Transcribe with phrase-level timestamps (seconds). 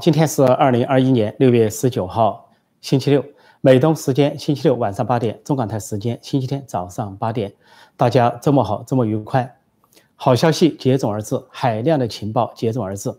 [0.00, 2.50] 今天是二零二一年六月十九号，
[2.80, 3.24] 星期六，
[3.60, 7.52] 美东时间星期六晚上八点，中港台时间星期天早上八点，
[7.96, 9.56] 大家周末好，周末愉快。
[10.16, 13.14] 好消息接踵而至，海量的情报接踵而至。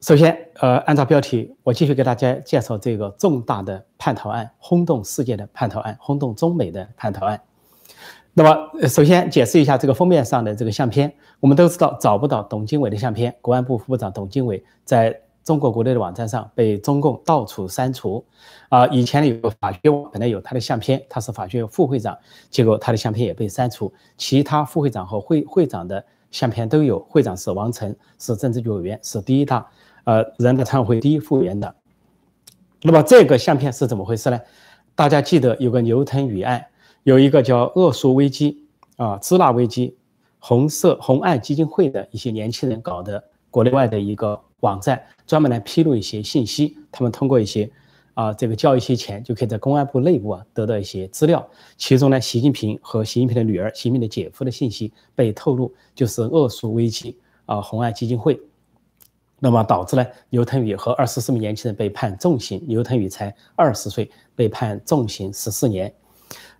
[0.00, 7.40] 首先，呃，按照标题，我继续给大家介绍这个重大的叛逃案，轰动世界的叛逃案，轰动中美的叛逃案。
[8.32, 11.12] 那么，首先解释一下这个封面上的这个相片。
[11.40, 18.24] 我们都知道找不到董经伟的相片，国安部副部长董经伟在中国国内的网站上被中共到处删除。
[18.68, 22.16] 啊，以前有个法学网本来有他的相片，他是法学副会长，
[22.50, 23.92] 结果他的相片也被删除。
[24.16, 29.66] 其他副会长和会会长的相片都有，会长是王晨，是政治局委员，是第一大。
[30.04, 31.74] 呃，人大常委会第一副委员的，
[32.82, 34.40] 那么这个相片是怎么回事呢？
[34.94, 36.64] 大家记得有个牛腾雨案，
[37.02, 39.96] 有一个叫恶俗危机啊，支那危机，
[40.38, 46.76] 红色红岸基金会的一些年轻人搞的国内外的一个网站，专门来披露一些信息。
[46.92, 47.70] 他们通过一些
[48.14, 51.48] 啊，这个交一些钱，就可以在公安部内部啊得到一些资料。
[51.76, 58.40] 其中呢，习近平和习近平的女儿、习近平的姐夫的信息被透露，就是恶俗危机啊，红岸基金会。
[59.42, 65.90] 那么导致呢，刘腾宇和二十四名年轻人被判重刑，刘腾宇才二十岁，被判重刑十四年。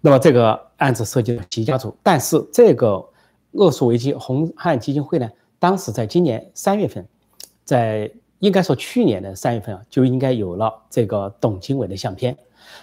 [0.00, 3.06] 那么这个案子涉及了习家族，但是这个
[3.52, 5.30] 恶俗危机红岸基金会呢，
[5.60, 7.06] 当时在今年三月份，
[7.64, 12.36] 在应该说去年的三月份啊，就应该有了这个董经伟的相片，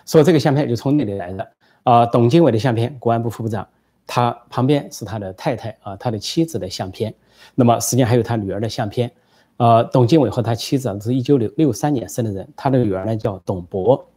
[0.06, 1.52] 说这个相片就从那里来的
[1.84, 2.06] 啊。
[2.06, 3.68] 董经伟的相片，国安部副部长，
[4.06, 7.12] 他旁边是他的太太啊，他的妻子的相片，
[7.56, 9.12] 那么实际上还有他女儿的相片。
[9.58, 14.08] 呃，董经伟和他妻子是一九六六三年生的人，他的女儿呢叫董博。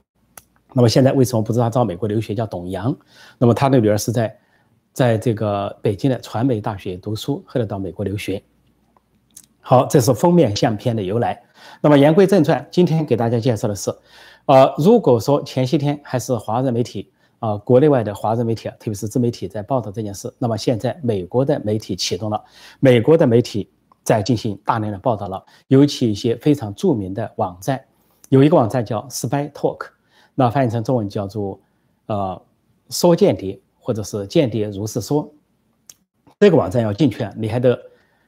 [0.75, 2.95] 那么现在为什么不知道到美国留学叫董阳？
[3.39, 4.37] 那么他的女儿是在
[4.93, 8.43] 在这个北京的传媒大学读书，后来到美国留学。
[9.61, 11.43] 好，这是封面相片的由来。
[11.81, 13.95] 那么言归正传，今天给大家介绍的是，
[14.47, 22.43] 呃，如果说前些天还是华人媒体啊，国内外的华人媒体啊，特别是自媒体在报道这件事，那么现在美国的媒体启动了，
[22.81, 23.69] 美国的媒体。
[24.03, 27.81] 在进行大量的报道了，尤其一些非常著名的网站，
[28.31, 29.89] 有一个网站叫 Spy Talk，
[30.35, 31.61] 那翻译成中文叫做
[32.07, 32.43] 呃
[32.89, 35.31] 说间谍或者是间谍如是说。
[36.41, 37.79] 这个网站要进去啊，你还得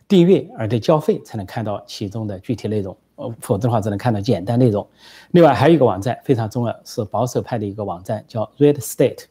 [0.09, 4.87] 订阅，而得交费才能看到其中的具体内容，呃，否则的话只能看到简单内容。
[5.31, 9.25] 另外还有一个网站非常重要，是保守派的一个网站，叫 Red State，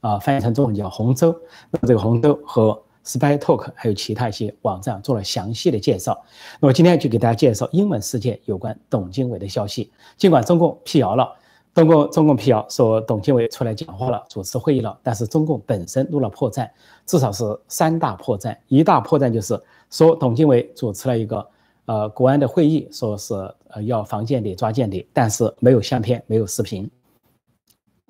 [0.00, 1.34] 啊，翻译成中文叫红州。
[1.70, 6.20] 那这个红州和 Spy Talk 还有其他一些网站做了详细的介绍。
[6.60, 9.90] 那么今天就给大家介绍英文世界有关董经伟的消息。
[10.16, 11.32] 尽管中共辟谣了，
[11.72, 16.68] 中共中共辟谣说董经伟出来讲话了，主持会议了，但是中共本身露了破绽，
[17.06, 18.56] 至少是三大破绽。
[18.66, 19.56] 一大破绽就是
[19.90, 21.46] 说董经伟主持了一个
[21.86, 23.34] 呃国安的会议，说是
[23.68, 26.90] 呃要防间谍抓间谍，但是没有相片，没有视频。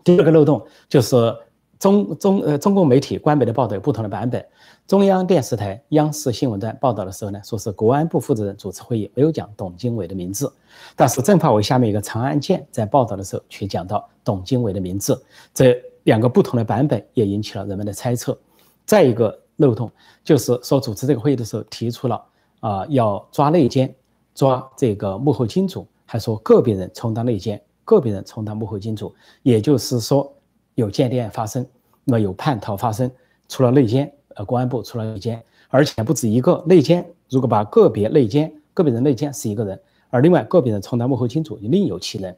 [0.03, 1.37] 第二个漏洞就是
[1.79, 4.45] 中中呃中共媒体官媒的报道有不同的版本。
[4.87, 10.53] 中央电视台央视新闻段报道的时候呢，说是国安部负责人主持会议，没有讲董经伟的名字。
[10.95, 15.21] 但是政法委下面一个长安健在报道的时候却讲到董经伟的名字。
[15.53, 18.39] 这两个不同的版本也引起了人们的猜测。
[18.85, 19.91] 再一个漏洞
[20.25, 22.23] 就是说，主持这个会议的时候提出了
[22.61, 23.95] 啊要抓内奸，
[24.35, 30.33] 抓这个幕后金主，还说个别人充当内奸，个别人充当幕后金主，也就是说
[30.75, 31.67] 有间谍案发生，
[32.05, 33.11] 那么有叛逃发生，
[33.49, 34.13] 除了内奸。
[34.39, 37.03] 呃，公安部除了内奸，而且不止一个内奸。
[37.31, 39.81] 如果把个别内奸、个别人内奸是一个人，
[40.11, 42.37] 而另外个别人充当幕后金主，另有其人。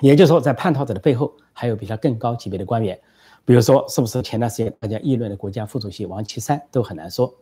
[0.00, 2.98] 也就是说，在叛逃者的背后还有比他更高级别的官员。
[3.44, 7.32] 比如说，是不是前段时间大家议论的国家副主席王岐山都很难说。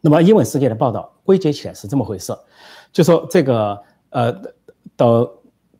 [0.00, 2.32] 那么，英文世界的报道归结起来是这么回事：
[2.92, 4.32] 就说这个呃，
[4.96, 5.30] 董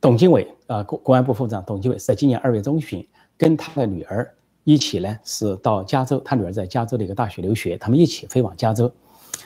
[0.00, 3.06] 董经纬啊，国公安部副部长董经纬是在今年二月中旬
[3.36, 4.32] 跟他的女儿。
[4.64, 8.90] 一起呢是到加州，他女儿在加州的一个大学留学，他们一起飞往加州。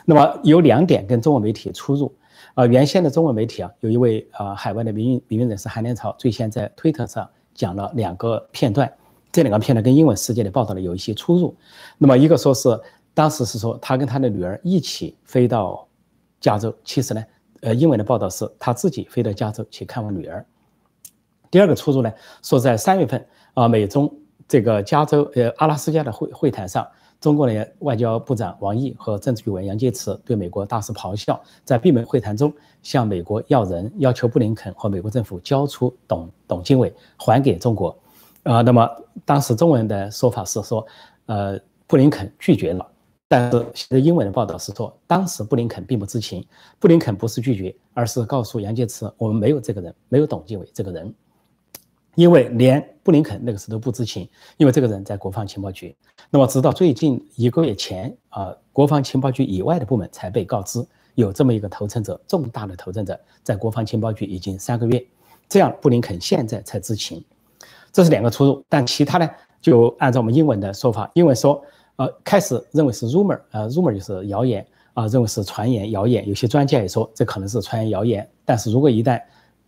[0.06, 2.10] 那么有两点跟中文媒体出入，
[2.54, 8.90] 啊，原先的中文媒体啊，有一位啊海外的名誉名誉人士韩连朝最先在推特上讲了两个片段，
[9.32, 11.54] 这两个片段跟英文世界的报道呢有一些出入。
[11.98, 12.68] 那么一个说是
[13.14, 15.86] 当时是说他跟他的女儿一起飞到
[16.40, 17.24] 加州，其实呢，
[17.60, 20.44] 呃，英文的报道是他自己飞到加州去看望女儿。
[21.50, 22.12] 第二个出入呢，
[22.42, 24.12] 说在三月份啊，美中。
[24.48, 26.84] 这个加州呃阿拉斯加的会会谈上，
[27.20, 32.52] 中国的外交部长王毅和政治局委员杨洁篪对美国大肆咆哮，在闭门会谈中
[32.82, 37.96] 向美国要人，要求布林肯和美国政府交出董董经纬还给中国，
[38.42, 38.88] 啊，那么
[39.24, 40.86] 当时中文的说法是说，
[41.26, 42.86] 呃，布林肯拒绝了，
[43.28, 46.44] 但是现在英文的报道是说，当时布林肯并不知情，
[46.78, 51.14] 布林肯不是拒绝，而是告诉杨洁篪，我们没有这个人，没有董建伟这个人，
[52.14, 54.26] 因为连布林肯那个时候都不知情，
[54.56, 55.94] 因为这个人在国防情报局。
[56.30, 60.82] 那么直到最近一个月前啊，国防情报局以外的部门才被告知
[61.14, 65.04] 有这么一个投诚者，重大的投诚者在国防情报局已经三个月，
[65.46, 67.22] 这样布林肯现在才知情。
[67.92, 69.28] 这是两个出入，但其他呢，
[69.60, 71.62] 就按照我们英文的说法，英文说，
[71.96, 74.64] 呃，开始认为是 rumor，呃，rumor 就是谣言
[74.94, 76.28] 啊，认为是传言、谣言。
[76.28, 79.20] 有些专家也说这可能是传言、谣言，但是如果一旦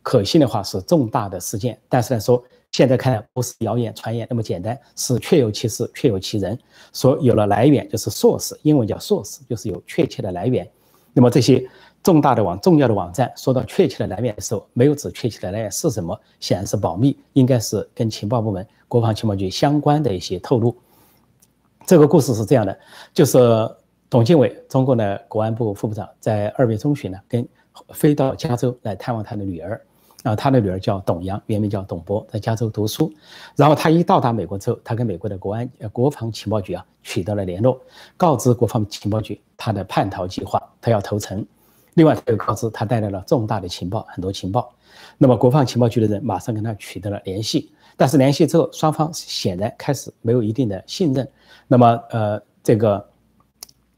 [0.03, 1.79] 可信的话，是重大的事件。
[1.89, 6.59] 但是来说，现在看来不是谣言、传言那么简单，是确有其事、确有其人，
[6.93, 10.69] 说有了来源，就是 source，英文叫 source，就是有确切的来源。
[11.13, 11.69] 那么这些。
[12.03, 20.77] 重大的网、重要的网站，说到确切的来源的时候，没有指确切的来源是什么，显然是保密，应该是跟情报部门、国防情报局相关的一些透露。
[21.87, 22.77] 这个故事是这样的，
[23.15, 23.39] 就是
[24.11, 27.47] 董建伟，中国的国安部副部长，在二月中旬呢，跟
[27.91, 29.81] 飞到加州来探望他的女儿，
[30.25, 33.13] 啊，他的女儿叫董阳，原名叫董博，在加州读书。
[33.57, 37.81] 然后他一到达美国之后，他跟美国的国安、呃国防情报局啊取得了联络，
[38.17, 41.47] 告知国防情报局他的叛逃计划，他要投诚。
[41.95, 44.73] 另外，他又告知他带来了重大的情报，很多情报。
[45.19, 51.29] 那么，国防情报局的人马上跟他取得了联系，但是联系之后，双方显然开始没有一定的信任。
[51.69, 53.07] 那么，呃，这个，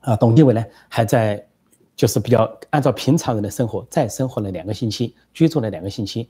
[0.00, 1.44] 啊，董建伟呢，还在
[1.94, 6.28] 就是比较按照平常人的生活，再生活了两个星期，居住了两个星期。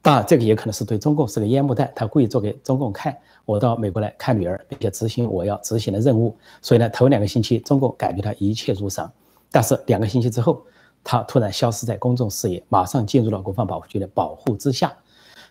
[0.00, 6.36] 当然，这个也可能是对中共是个烟幕弹，他故意做给中共看，我到美国来看女儿，并且执行我要执行的任务。
[6.62, 9.10] 所以呢，头两个星期，中共感觉他一切如常，
[9.50, 10.62] 但是两个星期之后。
[11.04, 14.90] 他突然消失在公众视野，马上进入了国防保护局的保护之下，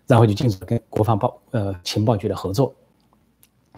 [0.07, 2.73] 然后就进入跟国防报呃情报局的合作。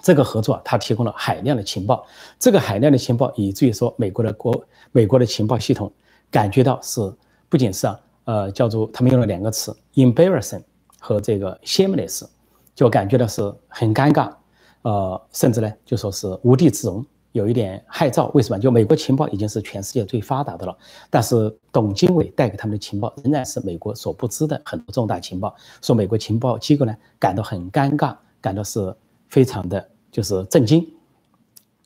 [0.01, 2.05] 这个合作，他提供了海量的情报。
[2.39, 5.91] 这个海量的情报，以至于说美国的国美国的情报系统
[6.31, 7.13] 感觉到是
[7.49, 10.63] 不仅是啊呃叫做他们用了两个词 embarrassing
[10.99, 12.23] 和这个 shameless，
[12.73, 14.31] 就感觉到是很尴尬，
[14.83, 17.05] 呃甚至呢就说是无地自容。
[17.35, 18.57] 有一点害臊，为什么？
[18.57, 20.77] 就美国情报已经是全世界最发达的了，
[21.09, 28.95] 但是董经纬带给他们的情报仍然是美国所不知的很多重大情报，说美国情报机构呢感到很尴尬，感到是
[29.27, 30.89] 非常的就是震惊。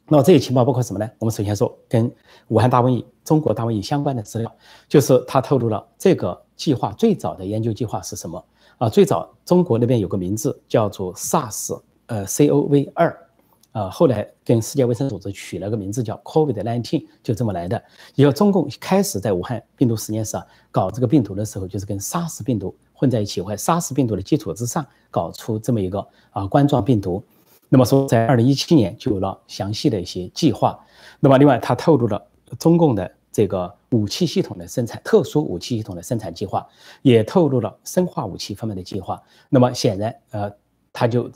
[0.08, 1.10] 那么这些情报包括什么呢？
[1.18, 2.12] 我们首先说跟
[2.50, 4.56] 武汉大瘟疫、中国大瘟疫相关的资料，
[4.88, 8.46] 就是他透露了这个计划最早的研究计划是什么
[8.78, 8.88] 啊？
[8.88, 13.26] 最早中国那边有个名字叫做 SARS，呃，CoV 二。
[13.72, 17.82] 呃，后来跟世界卫生组织取了个名字叫 COVID-19，就这么来的。
[18.16, 27.24] 以后中共开始在武汉病毒实验室啊搞这个病毒的时候，就是跟 SARS 病毒混在一起，或 SARS 病毒的基础之上搞出这么一个啊冠状病毒。
[27.70, 30.80] 那么说，在二零一七年就有了详细的一些计划。
[31.20, 32.20] 那么另外，他透露了
[32.58, 36.68] 中共的这个武器系统的生产，特殊武器系统的生产计划，
[37.04, 39.22] 也透露了生化武器方面的计划。
[39.50, 40.52] 那么显然，呃，
[40.92, 41.30] 他就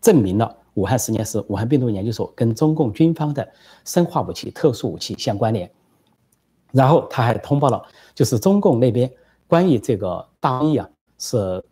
[0.00, 0.56] 证明了。
[0.74, 3.48] 武汉实验室、武汉病毒研究所跟中共军方的
[3.84, 5.70] 生化武器、特殊武器相关联。
[6.72, 7.82] 然后他还通报了，
[8.14, 9.10] 就是中共那边
[9.48, 10.88] 关于这个大瘟疫啊，
[11.18, 11.62] 是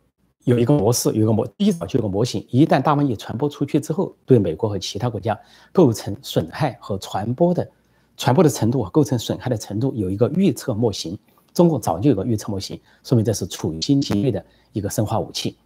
[0.45, 2.45] 有一个模式，有一个模，一早就有个模型。
[2.51, 5.39] 一旦大瘟疫传播出去之后，对美国和其他国家
[5.73, 7.71] 构成损害和传播的
[8.17, 11.17] 传播的程度、构成损害的程度，有一个预测模型。
[11.55, 15.57] 中共早就有个预测模型，说明这是处于新级别的一个生化武器。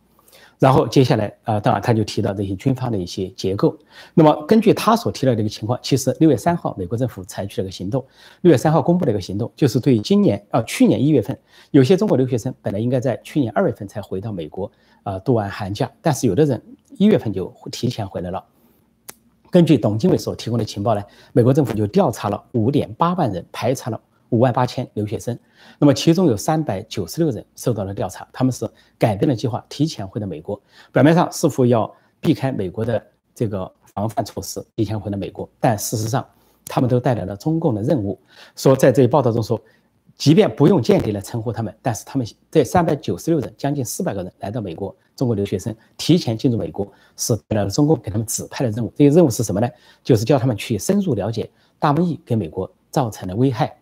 [0.63, 3.77] 然后接下来，呃，当然他就提到这些军方的一些结构。
[4.15, 8.07] 那么根据他所提到这个情况，其实六月三号，美国政府采取了一个行动。
[8.43, 11.37] 六月三号公布了一个行动，就是对今年，呃，去年一月份，
[11.73, 14.71] 有些中国留学生本来应该在去年二月份才回到美国，
[15.03, 16.63] 呃，度完寒假，但是有的人
[16.97, 18.45] 一月份就提前回来了。
[19.51, 21.03] 根据董经纬所提供的情报呢，
[21.33, 24.01] 美国政府就调查了五点八万人，排查了。
[24.33, 25.39] 五万八千留学生，
[25.79, 28.67] 那么其中有三百九十六人受到了调查，他们是
[28.99, 30.59] 改变了计划，提前回到美国。
[30.91, 33.01] 表面上似乎要避开美国的
[33.35, 36.27] 这个防范措施，提前回到美国，但事实上，
[36.65, 38.19] 他们都带来了中共的任务。
[38.57, 39.61] 说在这一报道中说，
[40.17, 48.91] 即便不用间谍来称呼他们，但是他们这三百九十六人，将近四百个人来到美国，中国留学生提前进入美国，是得到了中共给他们指派的任务。
[48.97, 49.69] 这个任务是什么呢？
[50.03, 53.77] 就是叫他们去深入了解大瘟疫给美国造成的危害。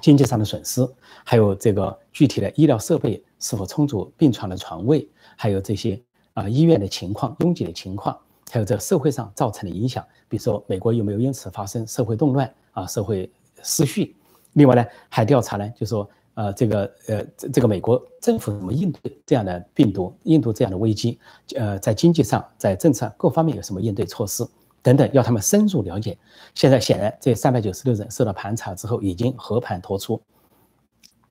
[0.00, 0.86] 经济上的损失，
[1.24, 6.00] 还有这个具体的医疗设备是否充足，病床的床位，还有这些
[6.34, 8.18] 啊医院的情况、拥挤的情况，
[8.50, 13.30] 还有这社会上造成的影响，比如说美国有没有因此发生社会动乱啊、社会
[13.62, 14.14] 失序？
[14.54, 21.18] 另外呢，还调查呢，就说呃这个呃这这个美国政府怎么应对这样的病毒、应对这样的危机？
[21.54, 24.46] 呃，在经济上、在政策各方面有什么应对措施？
[24.82, 26.16] 等等，要他们深入了解。
[26.54, 30.20] 现在显然这三百九十六人受到盘查之后，已经和盘托出。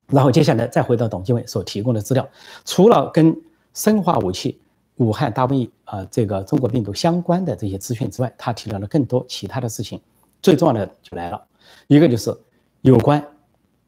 [0.08, 2.27] 然后接下来再回到董经纬所提供的资料，
[2.65, 3.36] 除了跟
[3.74, 4.60] 生化武器、
[4.96, 10.01] 武汉大瘟疫啊这个中国病毒相关的这些资讯之外，他提到了更多其他的事情。
[10.41, 11.39] 最重要的就来了，
[11.88, 12.36] 一个就是
[12.82, 13.24] 有关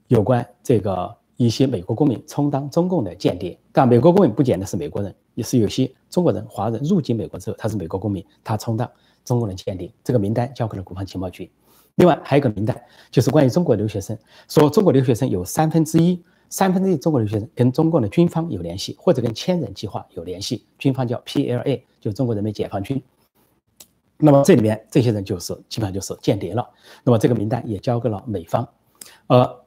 [0.09, 3.57] 有关这个一些美国公民充当中共的间谍。
[3.71, 8.87] 但美国公民不简单是美国人，也是有些中国人、华人入境美国之后，他是美国公民，他充当
[9.23, 9.91] 中共的间谍。
[10.03, 11.51] 这个名单交给了国防情报局。
[11.95, 20.65] 另外还有一个名单，就是关于中国留学生，说中国留学生有三分之一，三分之一中国留学生跟中共的军方有联系，或者跟千人计划有联系。
[20.77, 23.01] 军方叫 PLA，就中国人民解放军。
[24.17, 26.67] 那么这里面这些人就是基本上就是间谍了。
[27.03, 28.67] 那么这个名单也交给了美方，
[29.27, 29.60] 呃。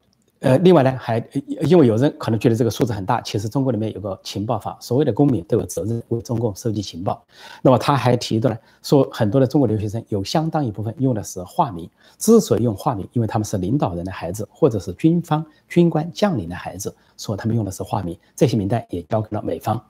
[0.45, 1.27] 呃，另外呢，还
[1.63, 7.25] 因为有人可能觉得这个数字很大，其实中国里面有个情报法，所谓的公民都有责任为中共收集情报。
[7.63, 18.15] 那么他还提到了说，很多的中国留学生有相当一部分用的是化名，之所以用化名，因为他们是领导人的孩子，或者是军方军官将领的孩子，说他们用的是化名。
[18.37, 19.83] 这些名单也交给了美方。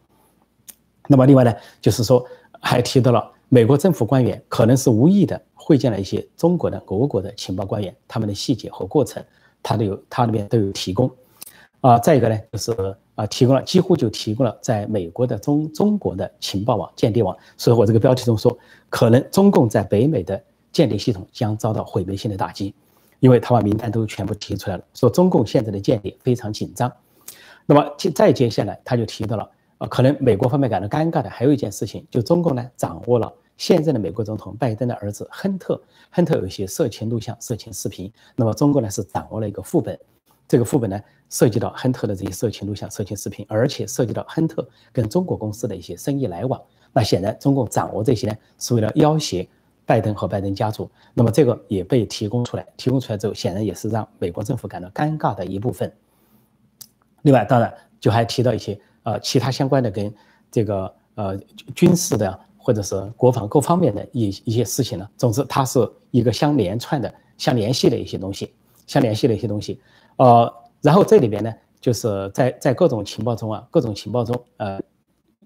[1.08, 2.24] 那么另外呢，就是说
[2.60, 9.20] 还提到了美国政府官员可能是无意的会见了一些中国的俄国的情报官员，他们的细节和过程。
[9.64, 11.10] 他都有，他那边都有提供，
[11.80, 17.36] 啊，再一个呢，就是啊，提供了几乎就提供了在美国的中中国的情报网、间谍网。
[17.56, 18.56] 所以我这个标题中说，
[18.90, 20.40] 可能中共在北美的
[20.70, 22.74] 间谍系统将遭到毁灭性的打击，
[23.20, 26.92] 因为他把名单都全部提出来了，说中共现在的间谍非常紧张。
[27.64, 33.32] 那么接再接下来，他就提到了，啊，可能美国方面感到尴尬的还有一件事情，就中共呢掌握了。
[33.56, 35.80] 现在的美国总统拜登的儿子亨特，
[36.10, 38.12] 亨特有一些色情录像、色情视频。
[38.34, 39.98] 那么中国呢是掌握了一个副本，
[40.48, 46.60] 这个副本呢涉及到亨特的这些色情录像、色情视频，而且涉及到亨特跟中国公司的一些生意来往。
[46.92, 49.48] 那显然中共掌握这些呢是为了要挟
[49.86, 50.90] 拜登和拜登家族。
[51.14, 55.92] 那么这个也被提供出来，提供出来之后，显然也是让美国政府感到尴尬的一部分。
[57.22, 60.12] 另外，当然就还提到一些呃其他相关的跟
[60.50, 61.38] 这个呃
[61.72, 62.40] 军事的。
[62.64, 68.54] 或者是国防各方面的一一些事情呢，总之它是一个相连串的、相联系的一些东西，
[68.86, 69.78] 相联系的一些东西。
[70.16, 74.80] 呃，然后这里边呢，就是在在各种情报中啊，各种情报中，呃，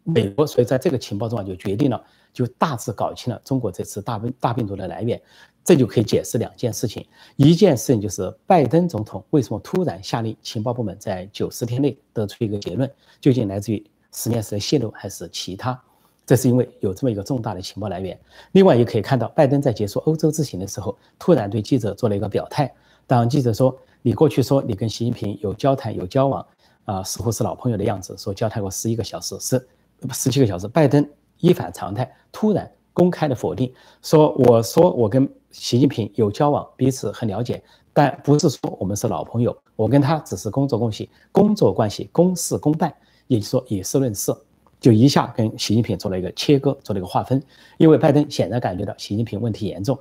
[0.05, 2.01] 美国所以在这个情报中啊，就决定了，
[2.33, 5.21] 就大致搞清了中国这次大病大病毒的来源，
[5.65, 7.05] 这就可以解释两件事情。
[7.35, 12.89] 一件事情就是拜登总统为什么突然下令情报部门在九十天内得出一个结论，
[13.21, 15.83] 究竟来自于实验室的泄露还是其他？
[16.29, 18.21] 这是因为有这么一个重大的情报来源。
[18.53, 22.71] 另外也可以看到，拜登在结束欧洲之行的时候，突然对记者做了一个表态。
[23.07, 26.47] 当记者说：“你过去说你跟习近平有交谈、有交往，
[26.85, 29.67] 啊，似乎是老朋友的样子，说交谈过十一个小时，是
[30.13, 31.09] 十七个小时。”拜登
[31.39, 37.63] 一反常态，突然公开的否定，说：“我说我跟习近平有交往，彼此很了解，
[37.95, 39.57] 但不是说我们是老朋友。
[39.77, 42.95] 我跟他只是工作关系，工作关系，公事公办，
[43.29, 44.31] 也就是说以事论事。”
[44.81, 47.43] 就一下跟习近平做了一个切割，做了一个划分，
[47.79, 49.99] 因为拜登显然感觉到习近平问题严重，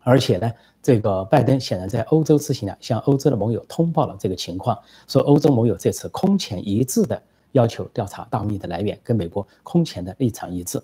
[0.00, 0.52] 而且呢，
[0.82, 10.78] 这个拜登显然在欧洲之行呢，向欧洲的盟友通报了这个情况，说欧洲盟友这次空前一致的要求调查大瘟疫的来源，跟美国空前的立场一致。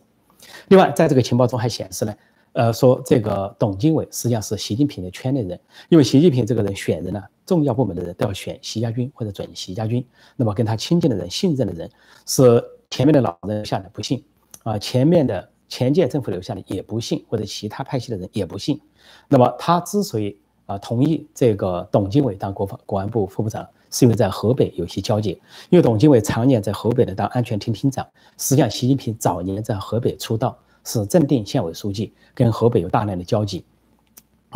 [0.68, 2.14] 另外，在这个情报中还显示呢，
[2.52, 10.02] 呃，说这个董经纬实际上是习近平的圈内人，因为习近平这个人选人呢，重要部门的人都要选习家军或者准习家军，
[10.36, 11.90] 那么跟他亲近的人、信任的人
[12.24, 12.64] 是。
[12.94, 14.22] 前面的老人下来不信，
[14.62, 18.80] 啊，前面的前届政府留下的也不信，或者其他派系的人也不信。
[19.26, 25.30] 那么他之所以啊同意这个董经纬当国防国安部副部长，是因为在河北有些交集。
[25.70, 28.06] 因为董经纬常年在河北的当安全厅厅长，
[28.38, 33.64] 实际上习近平早年在河北出道，是正定县委书记，跟河北有大量的交集。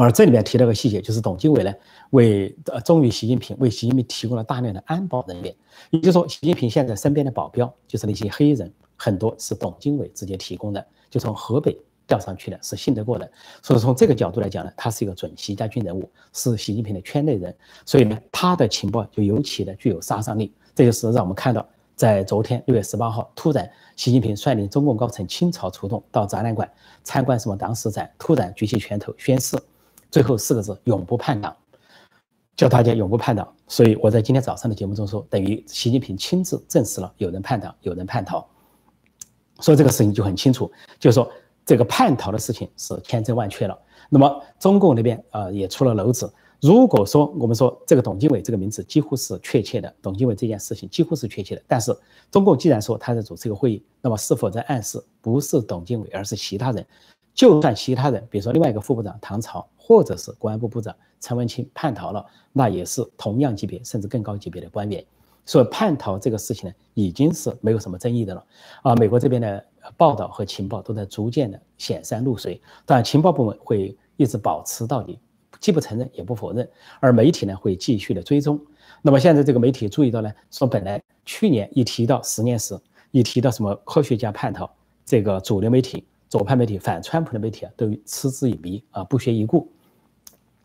[0.01, 1.75] 而这里面提了个细节，就是董经纬呢
[2.11, 5.53] 为呃忠于习近平，为习近平提供了大量的安保人员。
[5.91, 11.77] 也就是说，习近平现在身边的保镖就是那些黑人，很多是董经纬直接提供的，就从河北
[12.07, 13.29] 调上去的，是信得过的。
[13.61, 17.53] 所以从这个角度来讲呢，他是一个准习家军人物，是习近平的圈内人，
[17.85, 20.55] 所以呢，他的情报就尤其的具有杀伤力。
[20.77, 26.71] 这就是让我们看到，在昨天六月十八号，突然习近平率领中共高层倾巢出动到展览馆
[27.03, 29.59] 参观什么党史展，突然举起拳头宣誓。
[30.11, 31.57] 最后四个字：永不叛党，
[32.57, 33.53] 叫大家永不叛党。
[33.67, 38.47] 所以我在今天早上的节目中说，等于习近平亲自证实了有人叛党，有人叛逃。
[39.61, 41.31] 所以这个事情就很清楚，就是说
[41.67, 43.79] 这个叛逃的事情是千真万确了。
[44.09, 46.33] 那么中共那边啊也出了篓子。
[46.61, 51.97] 如果说我们说这个董经纬这个名字几乎是确切的，董经纬这件事情几乎是确切的，但是
[52.31, 56.85] 中共既然说他在主持一个会议，那么是否在暗示不是董经纬，而是其他人？
[57.39, 65.05] 就算其他人，比如说另外一个副部长唐朝，或者是公安部部长陈文清叛逃了，那也是同样级别甚至更高级别的官员。
[65.47, 68.45] 所以叛逃这个事情呢，已经是没有什么争议的了。
[68.83, 69.65] 啊，美国这边的
[69.97, 75.17] 报道和情报都在逐渐的显山露水，当然情报部门会一直保持到底，
[75.61, 76.69] 既不承认也不否认，
[76.99, 78.61] 而媒体呢会继续的追踪。
[79.01, 82.77] 那么现在这个媒体注意到呢，说本来去年一提到十年时，
[83.13, 84.69] 一提到什么科学家叛逃，
[85.05, 86.05] 这个主流媒体。
[86.29, 89.71] 左派媒体、反川普的媒体啊，都嗤之以鼻啊，不屑一顾。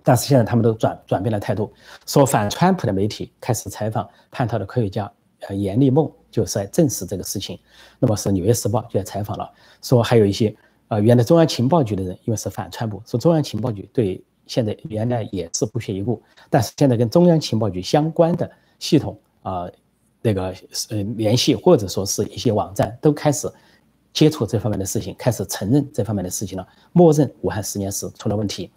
[0.05, 1.71] 但是现在他们都转转变了态度，
[2.05, 5.09] 说反川普的媒体开始采访叛逃的科学家，
[5.47, 7.57] 呃，严立梦就是在证实这个事情。
[7.99, 9.49] 那么是《纽约时报》就在采访了，
[9.81, 10.53] 说还有一些
[10.89, 19.69] 呃，原来中央情报局的人，因为是反川普，说中央情报局对现在原来也是不屑一顾，但是现在跟中央情报局相关的系统啊，
[20.21, 20.53] 那个
[20.89, 23.49] 呃联系或者说是一些网站都开始。
[24.13, 28.71] 接触这方面的事情，开始承认这方面的事情了，默认武汉实验室出了问题。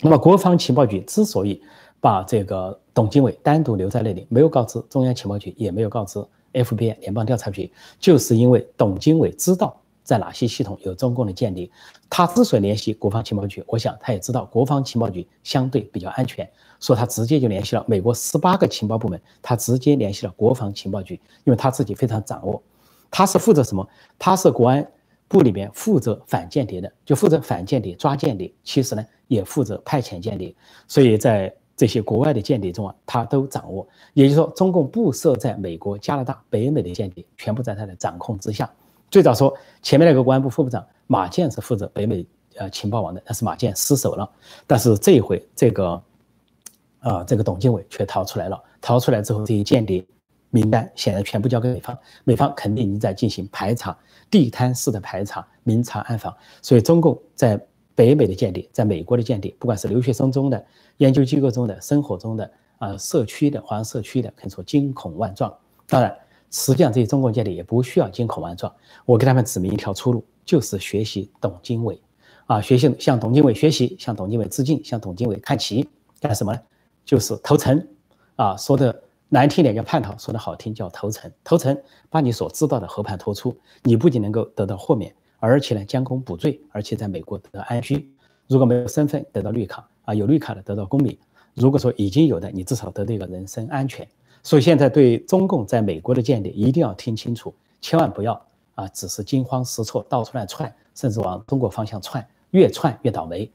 [0.00, 1.62] 那么，国防情报局之所以
[2.00, 9.74] 把这个董经纬单独留在那里，没有告知中央情报局，也没有告知 FBI 联邦调查局，就是因为董经纬知道
[10.04, 11.70] 在哪些系统有中共的间谍。
[12.10, 16.46] 他之所以联系国防情报局，我想他也知道国防情报局相对比较安全，
[16.78, 21.14] 所以他直接就联系了美国十八个情报部门，他直接联系了国防情报局，
[21.44, 22.62] 因为他自己非常掌握。
[23.10, 23.88] 他是负责什么？
[24.18, 24.86] 他是国安
[25.28, 28.52] 部里面负责反间谍的，就负责反间谍、抓间谍。
[28.62, 30.54] 其实呢，也负责派遣间谍。
[30.86, 33.86] 所以在这些国外的间谍中啊，他都掌握。
[34.14, 38.70] 也就是说，中共布设在美国、加拿大、北美的间谍，全部在他的掌控之下。
[39.10, 44.30] 最早说前面那个国安部副部长马建是负责北美呃情报网的，但是马建失手了。
[44.66, 46.02] 但是这一回，这个
[47.00, 48.62] 啊，这个董经纬却逃出来了。
[48.80, 50.04] 逃出来之后，这些间谍。
[50.56, 53.94] 名单显然全部交给美方，美方肯定已经在进行排查，
[54.30, 56.34] 地摊式的排查，明察暗访。
[56.62, 57.60] 所以中共在
[57.94, 60.64] 北美的间谍，在美国的间谍，不管是留学生中的、
[60.96, 65.54] 研究机构中的、生活中的啊、社区的、华人社区的，可以说惊恐万状。
[65.86, 66.16] 当然，
[66.50, 72.00] 实际上这些中共间谍也不需要惊恐万状，我给他们指明一条出路，就是学习董经纬，
[72.46, 75.86] 啊，学习向董经纬学习，向董经纬致敬，向董经纬看齐，
[76.18, 76.60] 干什么呢？
[77.04, 77.86] 就是投诚，
[78.36, 79.02] 啊，说的。
[79.28, 81.30] 难听点叫叛逃，说的好听叫投诚。
[81.42, 81.76] 投诚
[82.08, 88.08] 把你所知道的和盘托出，你不仅能够得到豁免，而且呢将功补罪，而且在美国得到安居。
[88.46, 91.18] 如果没有身份，得到绿卡啊；有绿卡的得到公民。
[91.54, 94.06] 如果说已经有的，你至少得到一个人身安全。
[94.44, 98.40] 所以现在对中共在美国的间谍一定要听清楚，千万不要
[98.76, 103.50] 啊，只是惊慌失措，到处乱窜，甚至往中国方向窜，越窜越倒霉，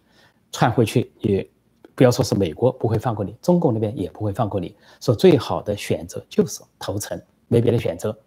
[0.52, 1.48] 窜回去也。
[1.96, 4.76] 不要说是美国不会放过你，中共那边也不会放过你。
[5.00, 8.18] 说最好的选择就是投诚，没别的选择。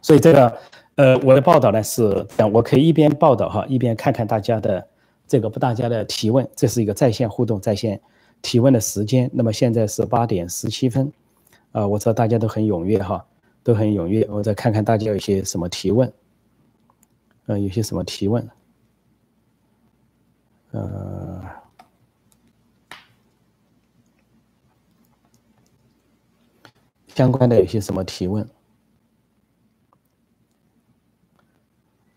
[0.00, 0.58] 所以这个，
[0.96, 4.86] 呃，我的报道呢是，我可以一边报道哈，一边看看大家的
[5.26, 6.48] 这个不大家的提问。
[6.54, 8.00] 这是一个在线互动、在线
[8.42, 9.30] 提问的时间。
[9.32, 11.12] 那么现在是八点十七分，
[11.72, 13.24] 啊，我知道大家都很踊跃哈，
[13.62, 14.26] 都很踊跃。
[14.30, 16.12] 我再看看大家有些什么提问，
[17.46, 18.48] 呃，有些什么提问，
[20.72, 21.33] 呃。
[27.14, 28.44] 相关的有些什么提问？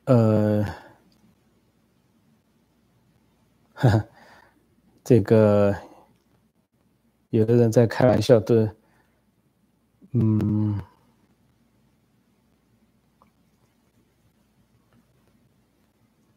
[0.05, 0.65] 呃，
[5.03, 5.75] 这个
[7.29, 8.67] 有的人在开玩笑，都
[10.13, 10.79] 嗯，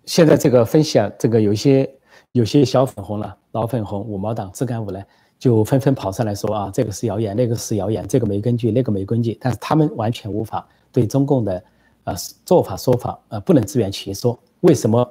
[0.05, 1.99] 现在这个分享，这个有些
[2.33, 5.07] 有些小粉红了，老粉红五毛党、自干五来。
[5.41, 9.39] 就纷纷跑上来说啊，这个是谣言，那个是谣言，这个没根据，那个没根据。
[9.41, 11.65] 但是他们完全无法对中共的
[12.05, 14.39] 呃做法说法呃不能自圆其说。
[14.61, 15.11] 为什么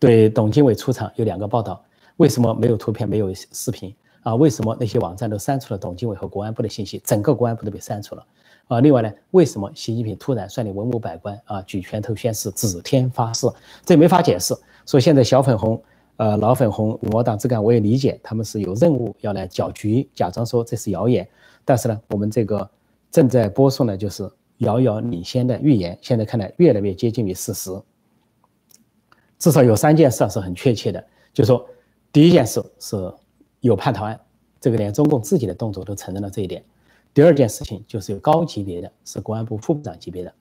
[0.00, 1.80] 对董经纬出场有两个报道？
[2.16, 4.34] 为什么没有图片没有视频啊？
[4.34, 7.00] 为什么那些网站都删除了董经纬和国安部的信息？
[7.04, 8.26] 整个国安部都被删除了
[8.66, 8.80] 啊！
[8.80, 13.46] 另外呢，为什么习近平突然率领文武百官啊举拳头宣誓指天发誓？
[13.84, 14.56] 这没法解释。
[14.84, 15.80] 所以现在小粉红。
[16.18, 21.26] 呃，老粉红、五毛党之干，我也理解，他们是有任务要来搅局，假装说这是谣言。
[21.64, 22.68] 但是呢，我们这个
[23.08, 27.70] 正在播送的，就是遥遥领先的预言，现在看来越来越接近于事实。
[29.38, 31.64] 至少有三件事是很确切的，就是说，
[32.10, 32.96] 第一件事是
[33.60, 34.20] 有叛逃案，
[34.60, 36.64] 这个连中共自己的动作都承认了这一点。
[37.14, 40.34] 第二件事情就是有高级别的，是公安部副部长级别的。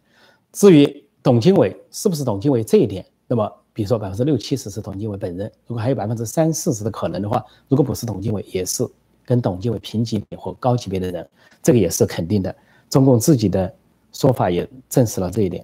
[0.51, 3.53] 至于董经纬是不是董经纬这一点，那么。
[3.77, 8.83] 比如说百分之六七十是董经纬本人，如果还有百分之三四十的可能的话，如果不是董经纬，也是
[9.23, 11.29] 跟董经纬平级别或高级别的人，
[11.61, 12.55] 这个也是肯定的。
[12.89, 13.71] 中共自己的
[14.11, 15.63] 说法也证实了这一点。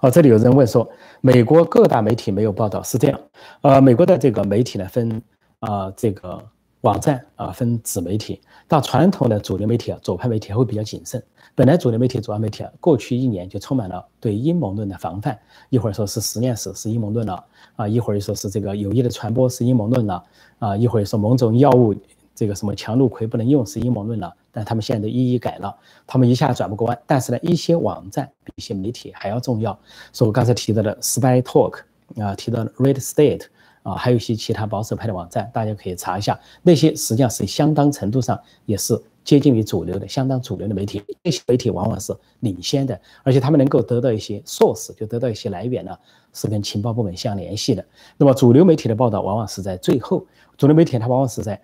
[0.00, 0.90] 哦，这里有人问说，
[1.20, 3.20] 美国各大媒体没有报道，是这样。
[3.60, 5.22] 呃，美国的这个媒体呢，分
[5.58, 6.42] 啊这个
[6.86, 8.40] 网站啊，分子媒体。
[8.68, 11.22] 到传统的主流媒体啊，左派媒体会比较谨慎。
[11.54, 15.36] 本来主流媒体、主要媒体啊，过去一年就充满了对阴谋论的防范，
[15.68, 17.44] 一会儿说是实验室是阴谋论了
[17.74, 20.22] 啊，一会儿又说是这个有益的传播是阴谋论了
[20.60, 21.94] 啊，一会儿说某种药物
[22.34, 24.32] 这个什么强氯喹不能用是阴谋论了。
[24.52, 25.74] 但他们现在都一一改了，
[26.06, 26.98] 他们一下转不过弯。
[27.06, 29.78] 但是呢，一些网站比一些媒体还要重要。
[30.12, 31.80] 说我刚才提到的 Spy Talk
[32.16, 33.46] 啊，提到的 Red State
[33.86, 36.36] 啊，还有一些其他保守派的网站，大家可以查一下。
[36.60, 41.00] 那些实际上是相当程度上也是接近于主流的、相当主流的媒体。
[41.22, 45.96] 那些媒体往往是领先的，而且他们能够得到一些 source，就得到一些来源呢，
[46.32, 47.86] 是跟情报部门相联系的。
[48.16, 51.60] 那么主流媒体的报道往往是在最后，主流媒体它往往是在。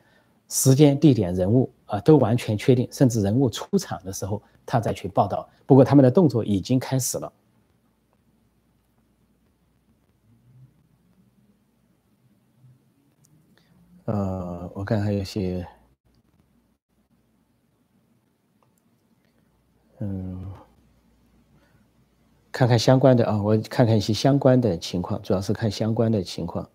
[0.49, 5.49] 时间、地点、人物啊，都完全确定，甚至人物出场的时候，他再去报道。
[5.65, 7.33] 不过他们的动作已经开始了。
[14.05, 15.65] 呃，我看还有些，
[20.01, 20.53] 嗯，
[22.51, 26.69] 看看相关的啊，我看看一些相关的情况，主要是看相关的情况。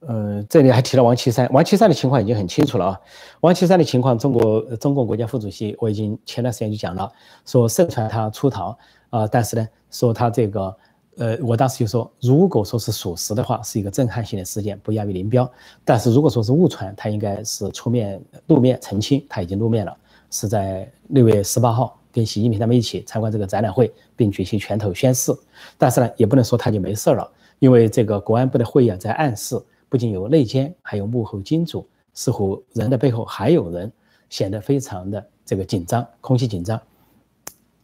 [0.00, 3.00] 呃，这里还提到王岐山，王岐山的情况已经很清楚了啊。
[3.40, 7.10] 王岐山的情况，中国中共国家副主席我已经前段时间就讲了，
[7.44, 8.78] 说盛传他出逃
[9.10, 10.76] 啊，但是呢，说他这个，
[11.16, 15.50] 呃，我当时就说，如果说是属实的话，是一个震撼性的事件，不亚于林彪。
[15.84, 19.96] 但是如果说是误传，他应该是出面露面澄清，他已经露面了，
[20.30, 25.32] 是在六月十八号跟习近平他们一起参观这个展览会，并举行拳头宣誓。
[25.76, 29.60] 但是呢，也不能说他就没事了，因为这个国安部的会议啊，在暗示。
[29.90, 33.90] 不仅有内奸，还有幕后金主，似乎人的背后还有人，
[34.28, 36.78] 显得非常的这个紧张，空气紧张。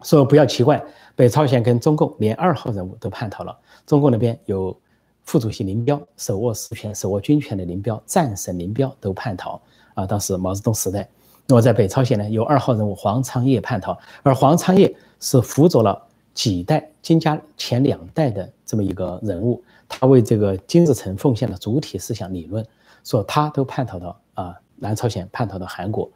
[0.04, 0.80] 说不要奇怪，
[1.16, 3.58] 北朝鲜跟中共连二号人物都叛逃了。
[3.86, 4.76] 中共那边有
[5.24, 9.60] 副主席林彪，手握实权、手握军权的林彪，战神林彪都叛逃
[9.94, 10.06] 啊。
[10.06, 11.08] 当时毛泽东时代，
[11.46, 16.00] 那么在北朝鲜呢，有二号人物黄昌业叛逃，而黄昌业是辅佐了
[16.34, 19.62] 几代金家前两代的这么一个人物。
[19.88, 22.66] 他为这个金日成奉献了主体思想理论，
[23.04, 26.10] 说他都叛逃到啊南朝鲜，叛逃到韩国，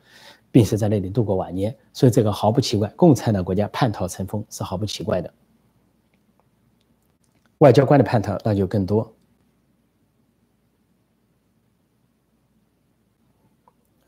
[0.50, 5.32] 并且在那里度过晚年，所以这个毫不奇怪，共产党国家叛逃成风是毫不奇怪的。
[7.58, 9.12] 外交官的叛逃那就更多。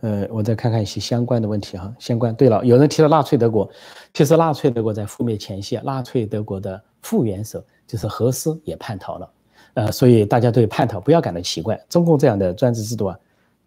[0.03, 2.35] 呃，我再看看一些相关的问题哈，相关。
[2.35, 3.70] 对了，有人提到纳粹德国，
[4.14, 9.31] 其实纳粹德国在覆灭前夕，纳粹德国的副元首就是何斯也叛逃了。
[9.74, 11.79] 呃，所以大家对叛逃不要感到奇怪。
[11.88, 13.18] 中共这样的专制制度啊，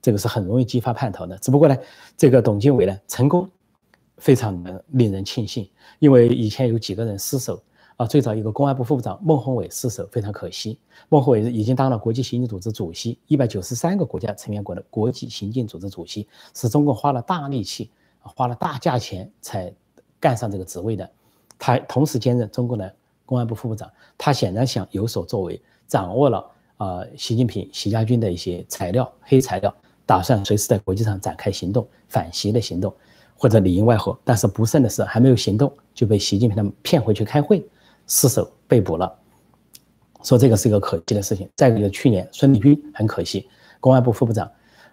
[0.04, 1.36] 这个是很容易激发叛逃的。
[1.40, 1.76] 只不过呢，
[2.16, 3.50] 这个董建伟呢成功，
[4.18, 5.68] 非常的令人庆幸。
[5.98, 7.64] 因为以前有几个人失手
[7.96, 10.78] 啊，最早一个公安部副部长孟宏伟失手，非常可惜。
[11.08, 17.90] 孟宏伟已经当了国际刑警组织主席，一百九十三个国家成员国的国际刑警组织主席，是中共花了大力气、
[18.22, 19.74] 花了大价钱才
[20.20, 21.10] 干上这个职位的。
[21.58, 22.94] 他同时兼任中共的
[23.26, 25.62] 公安部副部长，他显然想有所作为。
[25.86, 32.94] 掌握了啊，习近平、习家军的一些材料、黑材料，打算随时在国际上展开行动，反袭的行动，
[33.36, 34.18] 或者里应外合。
[34.24, 37.66] 但是不慎的是，还没有行动就被习近平他们骗回去开会，
[38.08, 39.14] 失手被捕了。
[40.24, 41.50] 说这个是一个可惜的事情。
[41.56, 43.48] 再一个，去年孙立军很可惜，
[43.80, 44.50] 公安部副部长，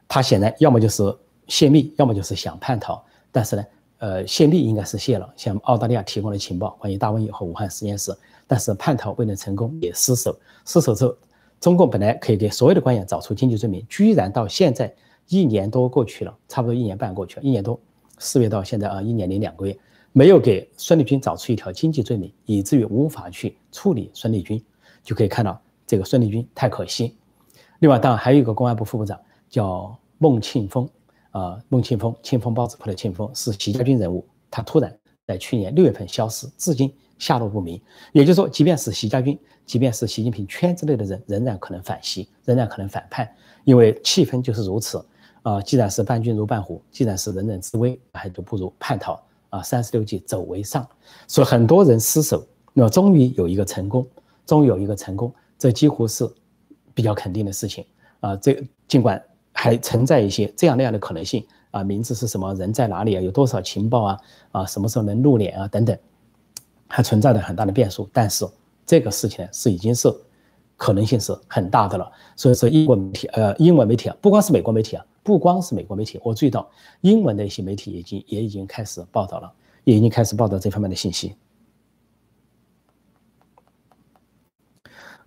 [0.09, 1.03] 他显然要么就是
[1.47, 3.03] 泄密，要么就是想叛逃。
[3.33, 3.65] 但是呢，
[3.99, 8.13] 呃，泄密应该是泄了，向澳大利亚提供了情报，关于大瘟疫和武汉实验室。
[8.47, 10.37] 但是叛逃未能成功，也失手。
[10.65, 11.17] 失手之后，
[11.61, 14.93] 中共本来可以给所有的官员找出经济罪名，居然到现在
[15.29, 17.79] 一年多过去了，差不多一年半过去了，一年多，
[18.19, 19.79] 四月到现在啊，一年零两个月，
[20.13, 24.63] 没有给孙立军找出一条经济罪名，以至于无法去处理孙立军，
[25.05, 27.15] 就可以看到这个孙立军太可惜。
[27.81, 29.21] 另外，当然还有一个公安部副部长
[29.51, 30.89] 叫孟庆峰，
[31.31, 36.91] 啊，孟庆峰，庆丰包子铺的庆丰是习家军人物，他突然在去年六月份消失，至今。
[37.21, 37.81] 下落不明，
[38.11, 43.31] 也就是说，即便是习家军，即便是习近平圈子内的人，仍然可能反习，仍然可能反叛，
[43.63, 45.01] 因为气氛就是如此。
[45.43, 49.23] 啊，既然是伴君如伴虎，既然是人人自危，还就不如叛逃。
[49.51, 50.87] 啊，三十六计，走为上。
[51.27, 54.07] 所以很多人失手，那终于有一个成功，
[54.47, 56.29] 终于有一个成功，这几乎是
[56.95, 57.85] 比较肯定的事情。
[58.21, 61.45] 啊，这尽管还存在一些这样那样的可能性。
[61.71, 62.53] 啊，名字是什么？
[62.55, 63.21] 人在哪里啊？
[63.21, 64.21] 有多少情报啊？
[64.53, 65.69] 啊，什么时候能露脸啊？
[65.69, 65.97] 等等。
[66.91, 68.45] 还存在着很大的变数，但是
[68.85, 70.13] 这个事情是已经是
[70.77, 72.11] 可能性是很大的了。
[72.35, 76.69] 所以说，英国媒体呃，英文媒体啊，不光是美国媒体啊，不光是美国媒体，我注意到
[77.03, 79.53] 英文的一些媒体已经也已经开始报道了，
[79.85, 81.37] 也已经开始报道这方面的信息。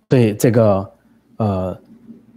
[0.06, 0.92] 对这个，
[1.38, 1.80] 呃，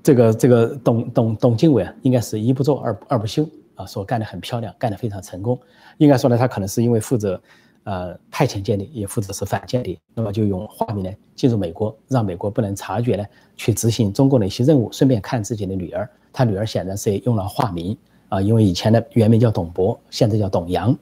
[0.02, 5.60] 这个这个董董董经纬啊，应该是一不做二二不休啊，说干得很漂亮，干得非常成功。
[5.98, 7.40] 应该说呢，他可能是因为负责，
[7.88, 16.10] 呃，派遣间谍，也负责是反间谍，那么就用化名呢进入美国，让美国不能察觉呢，去执行中共的一些任务，顺便看自己的女儿。
[16.34, 17.98] 他女儿显然是用了化名
[18.28, 20.94] 啊，因为以前的原名叫董博，现在叫董阳。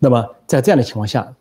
[0.00, 1.32] 那么在这样的情况下。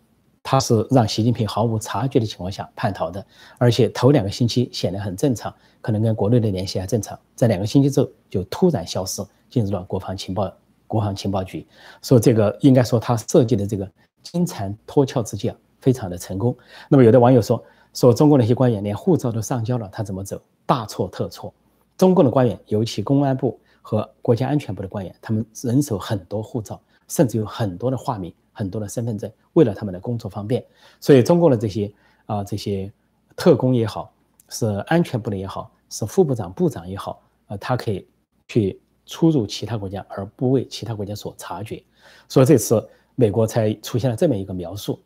[0.48, 3.26] 他是让习近平毫无察觉的情况下叛逃的，
[3.58, 10.54] 而且头两个星期显得很正常，可能跟国内的联系还正常，在两个星期之后就突然消失，进入了国防情报
[10.86, 11.66] 国防情报局。
[12.04, 13.90] 说这个应该说他设计的这个
[14.26, 16.54] 金蝉脱壳之计啊，非常的成功。
[16.90, 20.42] 那么有的网友说说中国那些官员连护照都上交了，他怎么走？
[20.66, 21.54] 大错特错！
[21.98, 28.34] 中共的官员，尤其公安部和国家安全部的官员，他们人手很多护照，甚至有很多的化名。
[28.58, 30.64] 很多的身份证，为了他们的工作方便，
[31.02, 31.92] 所以中共的这些
[32.26, 32.90] 啊这些
[33.36, 34.14] 特工也好，
[34.48, 38.08] 是安全部的也好，是副部长、部长也好，啊，他可以
[38.48, 41.84] 去出入其他国家而不为其他国家所察觉。
[42.30, 42.82] 所以这次
[43.16, 45.00] 美国才出现了这么一个描述，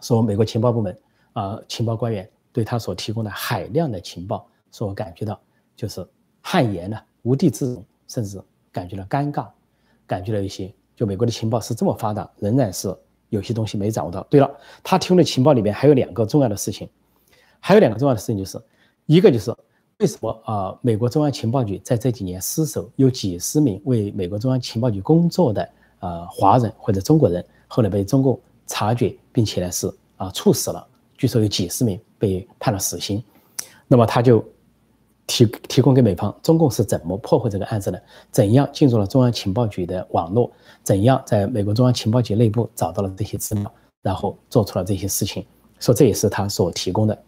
[0.00, 0.98] 说美国情报部门
[1.32, 5.40] 啊情报官员对他所提供的海量的情报，所感觉到
[5.74, 6.06] 就是
[6.40, 9.48] 汗颜呢，无地自容，甚至感觉到尴尬，
[10.06, 10.72] 感觉到一些。
[10.96, 12.94] 就美国的情报是这么发达，仍然是
[13.28, 14.22] 有些东西没掌握到。
[14.30, 14.48] 对了，
[14.82, 16.88] 他提供的情报里面还有两个重要的事情，
[17.58, 18.62] 还有两个重要的事情就是，
[19.06, 19.52] 一个就是
[19.98, 25.68] 为什么啊，美国中央情报局在这几年失守，有几十名为美国中央情报局工作的
[26.04, 30.86] 啊华人或者中国人，后来被中共察觉，并且呢是啊处死了，
[31.16, 33.22] 据说有几十名被判了死刑，
[33.88, 34.44] 那么他就。
[35.26, 38.02] 提提供给美方，中共是怎么破获这个案子的？
[38.30, 40.52] 怎样进入了中央情报局的网络？
[40.82, 45.42] 怎样在美国中央情报局内部找到了这些资料，然后做出了这些事情？
[45.80, 47.18] 说这也是他所提供的。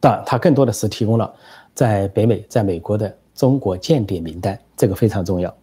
[0.00, 1.30] 当然，他更多的是提供了
[1.74, 5.54] 在北美、在美国的中国间谍名单，这个非常重要。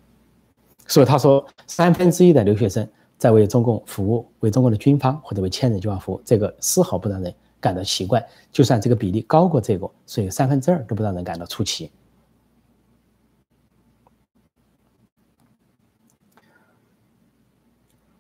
[0.88, 7.34] 所以他说，三分之一的留学生在为中共服务，为中共的军方或者为千人计划服务，这个丝毫不让人。
[7.60, 11.90] 感到奇怪，就算这个比例高过这个，所以三分之二都不让人感到出奇。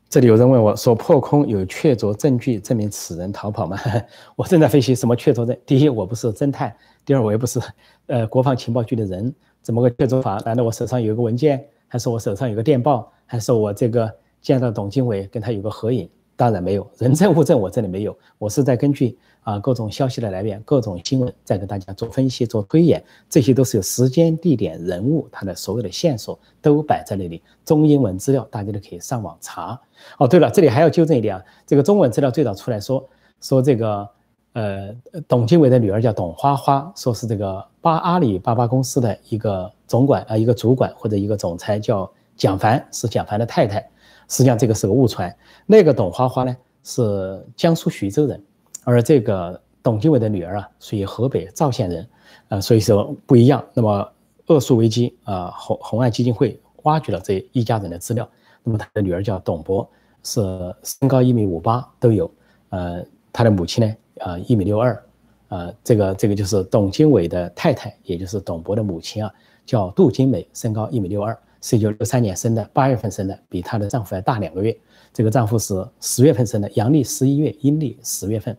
[0.09, 3.77] 这里有人问我说：“破空有确凿证据证明此人逃跑吗？”
[4.35, 5.55] 我正在分析什么确凿证。
[5.67, 6.71] 第一，我不是侦探；
[7.05, 7.61] 第二，我也不是
[8.07, 10.37] 呃国防情报局的人，怎么个确凿法？
[10.43, 16.09] 难道我手上有一个文件，还是我手上有个电报，还是我这个见到董经纬跟他有个合影？
[16.35, 19.17] 当然没有，人证物证我这里没有，我是在根据。
[19.47, 27.41] 啊，各种消息的来源，各种新闻，在给大家做分析、做推演，这些都是有时间、地点、人物，它的所有的线索都摆在那里。
[27.63, 29.79] 中英文资料大家都可以上网查。
[30.17, 33.07] 哦，对了，这里还要纠正一点啊，这个中文资料最早出来说
[33.39, 34.05] 说这个，
[34.53, 34.95] 呃，
[35.27, 43.79] 董经纬的女儿叫董花花，说是这个巴阿里巴巴公司的一个总管啊，一个主管或者一个总裁叫蒋凡，是蒋凡的太太。
[44.27, 45.33] 实际上这个是个误传，
[45.65, 48.43] 那个董花花呢是江苏徐州人。
[48.83, 52.09] 而这个董经纬的女儿啊，属于河北赵县人，
[52.49, 53.63] 啊，所以说不一样。
[53.73, 54.11] 那么
[54.47, 58.27] 恶数危机啊，红红岸基金会挖掘了这一家人的资料。
[58.63, 59.87] 那么他的女儿叫董博，
[60.23, 60.41] 是
[60.83, 62.29] 身高一米五八都有。
[62.69, 65.03] 呃，他的母亲呢，啊，一米六二。
[65.49, 69.33] 呃，这个这个就是董经纬的太太，也就是董博的母亲啊，
[69.65, 74.77] 叫杜金美，身高一米六二，是一九六三年生的，八月份生的，比她的丈夫还大两个月。
[75.13, 78.57] 这个丈夫是十月份生的，阳历十一月，阴历十月份。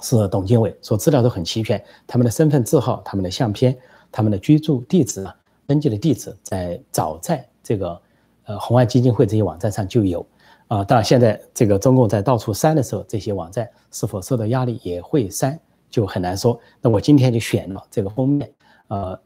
[0.00, 3.76] 是董经纬，说资料都很齐全，他们的身份字号、他们的相片、
[4.10, 5.32] 他们的居住地址啊，
[5.64, 8.00] 登记的地址，在早在这个
[8.46, 10.26] 呃红岸基金会这些网站上就有
[10.74, 10.84] 啊。
[10.84, 15.58] 当然，现在这个中共在到处删的时候，这些网站是否受到压力也会删，
[15.90, 16.58] 就很难说。
[16.80, 18.52] 那我今天就选了这个封面，
[18.88, 19.20] 呃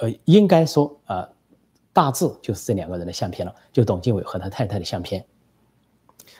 [0.00, 1.28] 呃，应该说啊，
[1.92, 5.24] 大致就是这两个人的相片了，就董经纬和他太太的相片。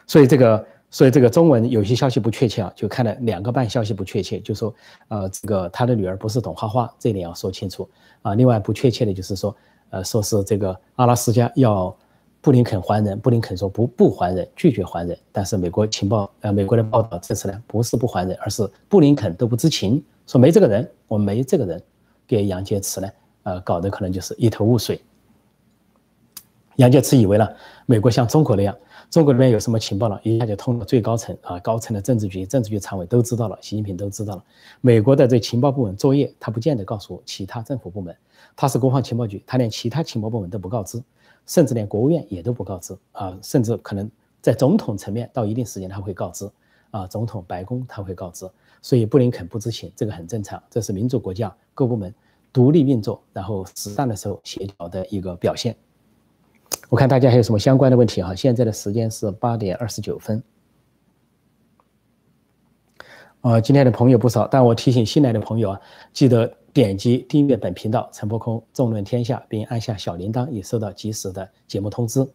[0.06, 0.66] 所以这个。
[0.94, 4.74] 所以这个中文有些消息不确切啊，就看了两个半消息不确切，就说，
[5.08, 7.88] 呃，这个他的女儿不是董花花，这点要说清楚
[8.20, 8.34] 啊。
[8.34, 9.56] 另外不确切的就是说，
[9.88, 11.96] 呃，说是这个阿拉斯加要
[12.42, 15.16] 布林肯还人，布林肯说不不还人，拒绝还人。
[15.30, 21.80] 但是美国情报，呃，美国的报道这次呢，不是不还人，而是布林肯都不知情，说没这个人，我们没这个人，
[22.26, 23.08] 给杨洁篪呢，
[23.44, 25.00] 呃，搞得可能就是一头雾水。
[26.76, 27.48] 杨洁篪以为呢，
[27.86, 28.76] 美国像中国那样。
[29.08, 34.44] 中国那边有什么情报了，一下就通过最高层啊，高层的政治局、政治局常委都知道了，习近平都知道了。
[34.80, 38.16] 美国的这情报部门作业，他不见得告诉其他政府部门，
[38.56, 40.98] 他是国防情报局，他连其他情报部门都不告知，
[41.46, 46.50] 甚至连国务院也都不告知啊，甚至可能在总统层面到一定时间他会告知
[46.90, 48.48] 啊，总统白宫他会告知，
[48.80, 52.14] 所以布林肯不知情，这个很正常，这是民主国家各部门
[52.52, 55.76] 独立运作，然后适当的时候协调的一个表现。
[56.88, 58.34] 我看大家还有什么相关的问题哈？
[58.34, 60.42] 现在的时间是八点二十九分。
[63.40, 65.80] 呃，今天的朋友不少，但我提醒新来的朋友啊，
[66.12, 72.26] 记得点击订阅本频道“陈伯空纵论天下”，并按下小铃铛，以收到及时的节目通知。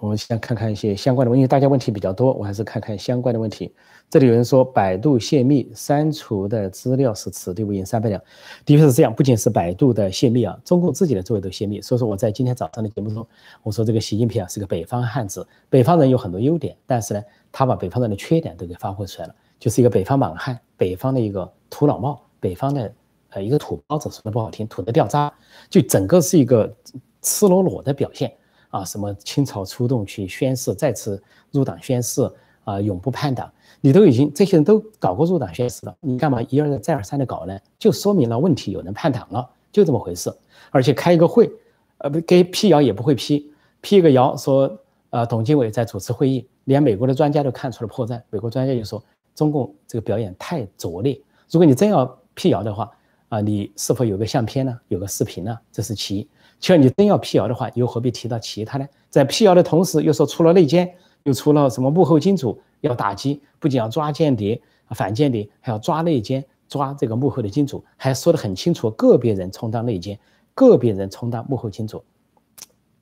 [0.00, 3.70] 我们先看看一些相关的问题，大家问题比较多，我还是看看相关的问题。
[4.08, 8.20] 这里有人说百度泄密，删除的资料是此地无银三百两，
[8.64, 9.14] 的确是这样。
[9.14, 11.82] 不仅是百度的泄密啊，中共自己的作为都泄密。
[11.82, 13.24] 所以说我在今天早上的节目中，
[13.62, 22.92] 我说这个习近平啊是个北方汉子，北方人有很多优点，但是呢，他把北方人的缺点都给发挥出来了，就是一个北方莽汉，北方的一个土老帽，北方的
[23.28, 25.30] 呃一个土包子，说的不好听，土的掉渣，
[25.68, 26.74] 就整个是一个
[27.20, 28.32] 赤裸裸的表现。
[28.70, 32.28] 啊，什么清朝出动去宣誓，再次入党宣誓
[32.64, 33.50] 啊，永不叛党。
[33.82, 37.58] 你都已经这些人都搞过入党宣誓了，你干嘛一而再再而三的搞呢？
[37.78, 40.32] 就说明了问题有人叛党了，就这么回事。
[40.70, 41.50] 而且开一个会，
[41.98, 44.78] 呃，不给辟谣也不会批，辟一个谣说，
[45.08, 48.20] 呃，董经纬在主持会议，连美国的专家都看出了破绽。
[48.30, 49.02] 美国专家就说，
[49.34, 51.18] 中共这个表演太拙劣。
[51.50, 52.90] 如果你真要辟谣的话，
[53.30, 54.78] 啊，你是否有个相片呢？
[54.88, 55.58] 有个视频呢？
[55.72, 56.28] 这是其一。
[56.60, 58.86] 其二，你真要辟谣的话，又何必提到其他呢？
[59.08, 70.18] 在辟谣的同时，又说出了内奸，又出了什么幕后金主要打击，不仅要抓间谍、反间谍，还要抓内奸，抓这个幕后的金主，还说得很清楚，个别人充当内奸，
[70.54, 72.04] 个别人充当幕后金主，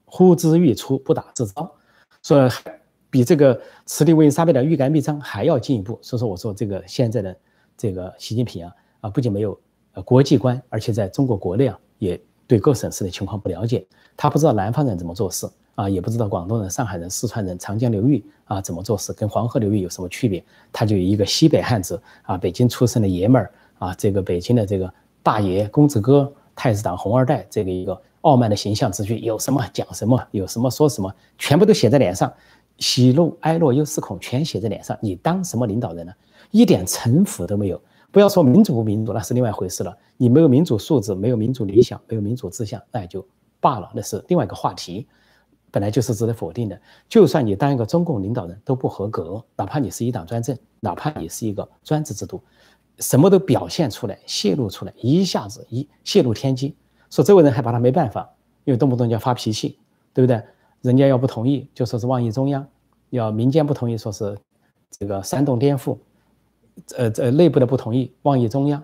[0.04, 1.68] 呼之欲出，不打自招，
[2.22, 2.48] 说
[3.10, 5.98] 比这个此地无银三百两欲盖弥彰还要进一步。
[6.00, 7.36] 所以说，我说这个现在的
[7.76, 9.58] 这个习近平啊啊，不仅没有
[9.94, 12.20] 呃国际观，而且在中国国内啊也。
[12.48, 20.42] 对各省市的情况不了解，他不知道南方人怎么做事啊，也不知道广东人、上海人、四川人、长江流域啊怎么做事，跟黄河流域有什么区别？
[20.72, 32.32] 他就一个西北汉子啊，北京出生的爷们儿啊，这个北京的这个大爷、公子哥、太子党红二代，这个一个傲慢的形象之躯，有什么讲什么，有什么说什么，全部都写在脸上，
[32.78, 34.96] 喜怒哀乐忧思恐全写在脸上。
[35.02, 36.12] 你当什么领导人呢？
[36.50, 37.78] 一点城府都没有。
[38.10, 39.96] 不要说民主不民主，那是另外一回事了。
[40.16, 43.26] 你没有民主素质，没有民主理想，没有民主志向，那也就
[43.60, 45.06] 罢了，那是另外一个话题，
[45.70, 46.80] 本来就是值得否定的。
[47.08, 52.42] 就算你当一个中共领导人都不合格，哪怕你是一党专政，哪怕你是一个专制制度，
[52.98, 56.74] 什么都表现出来、泄露出来，一下子一泄露天机，
[57.10, 58.28] 说这位人还把他没办法，
[58.64, 59.78] 因为动不动就要发脾气，
[60.14, 60.42] 对不对？
[60.80, 62.62] 人家要不同意，就说是妄议中央；
[63.10, 64.38] 要民间不同意，说是
[64.98, 65.98] 这个煽动颠覆。
[66.96, 68.82] 呃，这内部的不同意，妄议中央，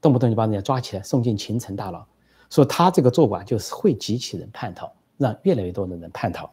[0.00, 2.04] 动不动就把人家抓起来送进秦城大牢，
[2.50, 6.50] 说他这个做法就是会激起人叛逃，让越来越多的人叛逃。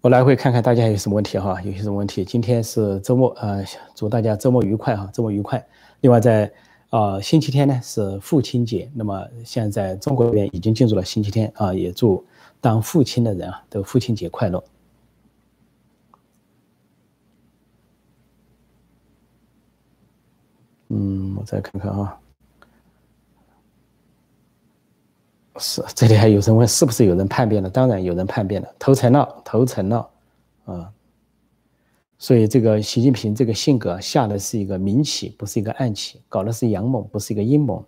[0.00, 2.24] 我来回看看大家有什么问题哈，有些什么问题？
[2.24, 5.64] 今天是周末，呃，祝大家周末愉快哈，周末愉快。
[6.00, 6.52] 另外，在
[6.90, 12.26] 呃星期天呢是父亲节，那么现在中国这边已经进入了星期天啊，也祝
[12.60, 14.64] 当父亲的人啊都父亲节快乐。
[20.88, 22.18] 嗯，再看看啊，
[25.58, 27.68] 是这里还有人问是不是有人叛变了？
[27.68, 30.10] 当然有人叛变了，投诚了，投诚了，
[30.64, 30.92] 啊，
[32.18, 37.84] 所以这个习近平这个性格下的是一个明棋，不是一个暗棋，搞的是阳谋，不是一个阴谋。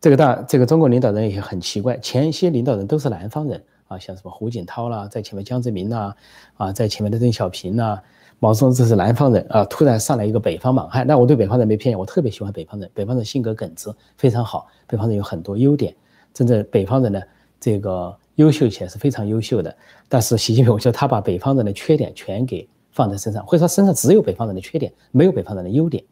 [0.00, 6.14] 这个大这个中国领导人也很奇怪，前一些领导人都是南方人啊，像什么胡锦涛啦，在前面江泽民呐，
[6.56, 8.02] 啊，在前面的邓小平呐。
[8.44, 15.96] 毛泽东这是南方人啊，突然上来一个北方莽汉，那我对北方人没偏见，我特别喜欢北方人，北方人性格耿直，非常好，北方人有很多优点，
[16.34, 17.22] 真正北方人呢，
[17.58, 19.74] 这个优秀起来是非常优秀的。
[20.10, 26.04] 但是习近平，我觉得他把北方人的缺点全给放在身上，或者说身上只有北方人的缺点，没有北方人的优点，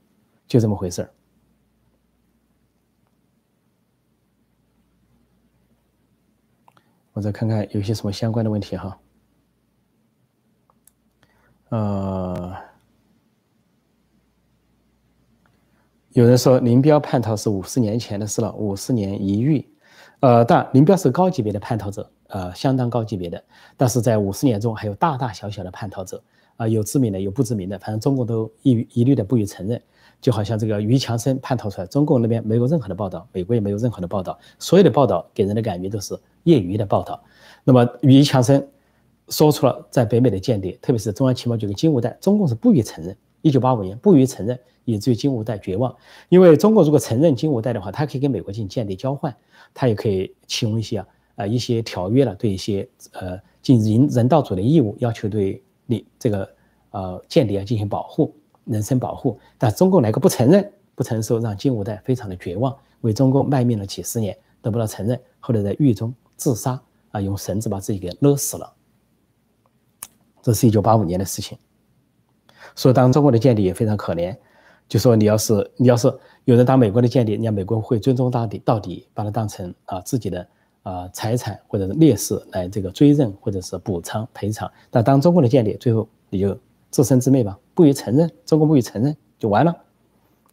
[0.49, 1.11] 就这么回事儿。
[7.13, 8.99] 我再看看有些什么相关的问题哈。
[11.73, 12.55] 呃，
[16.11, 19.67] 有人说林彪叛逃是五十年前的事了，五十年一遇。
[20.21, 23.43] 呃，但林彪是高级别的叛逃者，呃，相当高级别的。
[23.75, 26.23] 但是在五十年中，还有大大小小的叛逃者，
[26.59, 29.81] 啊，有知名的，有不知名的，反正中共都一一律的不予承认。
[30.21, 37.19] 就好像这个于强生叛逃出来，中共那边没有任何的报道，美国也没有任何的报道，所有的报道给人的感觉都是业余的报道。
[37.65, 38.69] 那么于强生
[39.29, 43.17] 说出了在北美的间谍，特别是中央情报局的金无代，中共是不予承认。
[43.41, 45.95] 一九八五年不予承认，以至于金无代绝望。
[46.29, 49.35] 因为中国如果承认金无代的话，他可以跟美国进行间谍交换，
[49.75, 51.05] 他也可以启用一些
[51.35, 56.49] 啊一些条约了，对一些呃进人人道主义义务，要求对你这个
[56.91, 58.35] 呃间谍要进行保护。
[58.65, 68.73] 人身保护，但中共来个不承认，不承认，让金无代非常的绝望，为中共卖命了几十年，得不到承认，后来在狱中自杀，啊，用绳子把自己给勒死了。
[70.43, 71.57] 这是一九八五年的事情。
[72.75, 74.37] 所以，当中国的间谍也非常可怜，
[74.89, 76.13] 就说你要是你要是
[76.45, 80.47] 有人当美国的间谍，你看美国会尊重到底，到底把他当成啊自己的
[80.83, 84.71] 啊财产或者是烈士来这个追认或者是补偿赔偿。
[84.91, 86.59] 但当中国的间谍，最后你就。
[86.93, 89.75] 自生自灭吧，不予承认，中国不予承认就完了。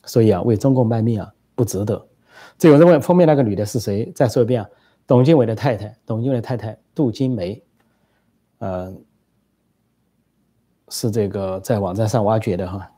[0.05, 2.01] 所以啊，为中共卖命啊，不值得。
[2.57, 4.09] 这有人问封面那个女的是谁？
[4.15, 4.69] 再说一遍啊，
[5.05, 7.61] 董经纬的太太，董经纬的太太杜金梅，
[8.59, 9.03] 嗯，
[10.89, 12.91] 是这个在网站上挖掘的哈，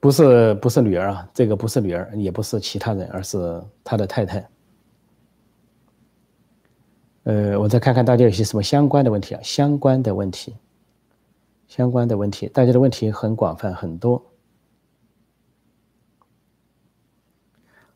[0.00, 4.48] 不是不是女儿啊，这个不是女儿，也不是其他人，而是他的太太。
[7.22, 9.40] 呃，我再看看大家有些什么相关的问题啊？
[9.42, 10.54] 相关的问题，
[11.68, 14.22] 相关的问题，大家的问题很广泛很多。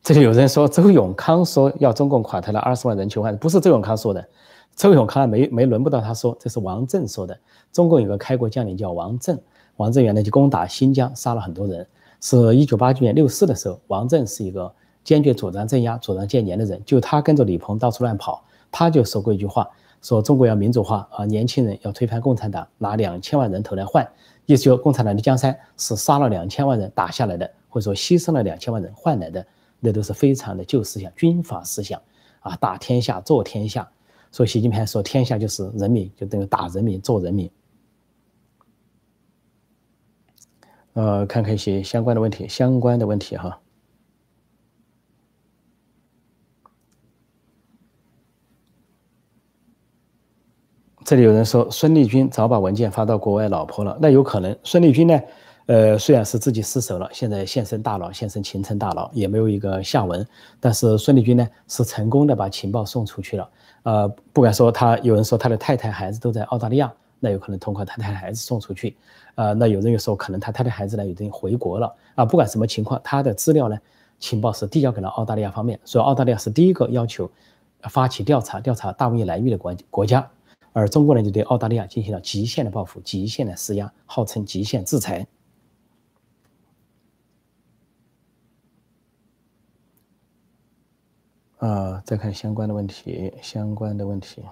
[0.02, 4.26] 这里有人说周永康说要中共垮台了，二十万人囚犯，不是周永康说的，
[4.74, 7.38] 周永康没没轮不到他说，这是王震说的。
[7.72, 9.38] 中共有个开国将领叫王震，
[9.76, 11.86] 王震原来就攻打新疆，杀了很多人，
[12.20, 14.72] 是一九八九年六四的时候，王震是一个
[15.04, 18.42] 坚决主张镇压、主张建年的人，就他跟着李鹏到处乱跑。
[18.70, 19.68] 他就说过一句话，
[20.00, 24.06] 说中国要民主化啊，年轻人要推翻共产党，拿两千万人头来换，
[24.46, 29.44] 意思说共产党的江山是杀了两千万人打下来的，或者说牺牲了两千万人换来的，
[29.80, 32.00] 那都是非常的旧思想、军阀思想
[32.40, 33.88] 啊，打天下、做天下。
[34.30, 37.50] 所以习近平说天下就是人民，就等于打人民、做人民。
[40.92, 43.60] 呃，看看一些相关的问题，相关的问题哈。
[51.04, 54.58] 这里有人说孙立军早把文件发到国外老婆了，那有可能。
[54.62, 55.18] 孙立军呢，
[55.68, 60.26] 呃，虽然是自己失手了，现在现身大佬，现身秦城大佬，也没有一个下文。
[60.58, 63.50] 但是孙立军呢，是成功的把情报送出去了。
[63.82, 66.90] 呃，不管说他，有人说他的太太孩子都在澳大利亚，
[67.20, 68.96] 那有可能通过他太太孩子送出去。
[69.34, 71.94] 呃，那有人又说可能他太太孩子呢已经回国了。
[72.14, 73.78] 啊，不管什么情况，他的资料呢，
[74.18, 77.30] 情报是递交给了澳大利亚方面，所以澳大利亚是第一个要求
[77.90, 80.26] 发起调查、调查大瘟疫来源的国国家。
[80.72, 85.26] 而中国呢，就对澳大利亚进行了极限的报复、极限的施压，号称极限制裁。
[91.58, 94.44] 啊，再看相关的问题，相关的问题，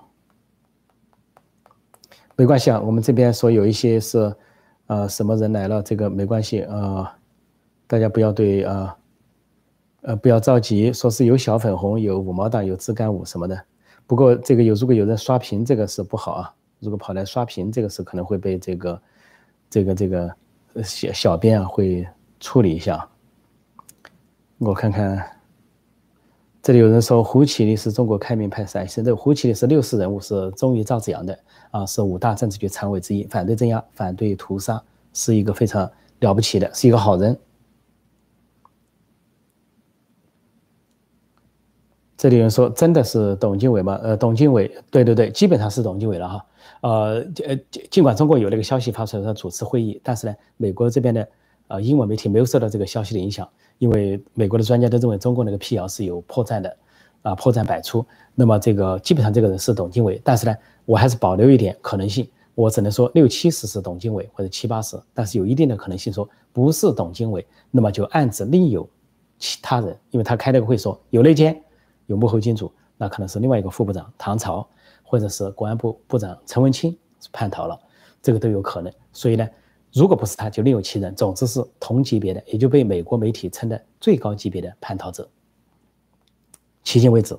[2.36, 2.80] 没关系啊。
[2.80, 4.34] 我们这边说有一些是，
[4.86, 7.16] 呃，什么人来了，这个没关系啊。
[7.86, 8.96] 大家不要对啊，
[10.00, 13.64] 呃，不要着急，说是有小粉红、有五毛党、有自干五什么的。
[14.08, 16.54] 不过这个有，如果有人刷屏，这个是不好啊。
[16.80, 19.02] 如果跑来刷屏，这个是可能会被这个、
[19.70, 20.34] 这个、这个
[20.82, 22.06] 小小编啊会
[22.40, 23.08] 处理一下。
[24.58, 25.35] 我看看，
[26.66, 31.38] 这里有人说胡启立是中国开明派陕西人，胡启立是六世人物，是忠于赵子阳的
[31.70, 35.88] 啊，是五大政治局常委之一，反对镇压，反对屠杀，是一个非常
[36.18, 37.38] 了不起的，是一个好人。
[42.16, 44.00] 这里有人说真的是董经纬吗？
[44.02, 46.46] 呃，董经纬，对对对，基本上是董经纬了哈。
[46.80, 47.56] 呃呃，
[47.92, 51.28] 尽管中国有那个消息发出来说主持会议，但是呢，美国这边的
[51.68, 53.48] 呃英文媒体没有受到这个消息的影响，
[53.78, 56.76] 因为美国的专家都认为中国那个辟谣是有破绽的，
[57.22, 58.04] 啊，破绽百出。
[58.34, 60.54] 那么这个基本上这个人是董经纬，但是呢，
[60.84, 68.88] 我还是保留一点可能性，我只能说六七十是董经纬或者七八十，但是有一定的可能性说不是董经纬，那么就暗指另有
[69.38, 71.60] 其他人，因为他开了个会说有内奸。
[72.08, 74.64] 有幕后金主，那可能是另外一个副部长唐朝，
[75.02, 76.96] 或者是国安部部长陈文清
[77.32, 77.76] 叛逃了，
[78.22, 78.92] 这个都有可能。
[79.12, 79.44] 所以呢，
[79.92, 81.14] 如果不是他，就另有其人。
[81.14, 85.28] 总之是同级别的，也就被美国媒体称的最高级别的叛逃者。
[86.84, 87.36] 迄今为止，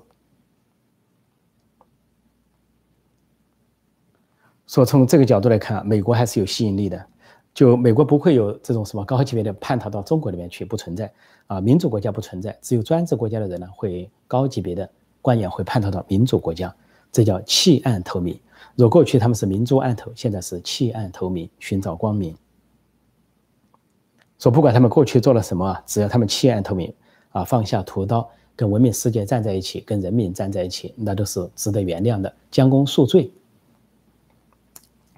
[4.65, 7.05] 说从这个角度来看，美国还是有吸引力的。
[7.53, 11.11] 就美国不会有这种什么高级别的叛逃到中国里面去，不存在
[11.47, 14.87] 啊，民主国家不存在，只有专制国家的人呢会高级别的
[15.23, 16.75] 官员会叛逃到民主国家，
[17.11, 18.39] 这叫弃暗投明。
[18.77, 22.35] 若过去他们是明珠暗投，现在是弃暗投明，寻找光明。
[24.37, 26.93] 说不管他们过去做了什么，只要他们弃暗投明
[27.31, 33.31] 啊，放下屠刀，跟文明世界站在一起，跟人民站在一起，那都是值得原谅的，将功赎罪。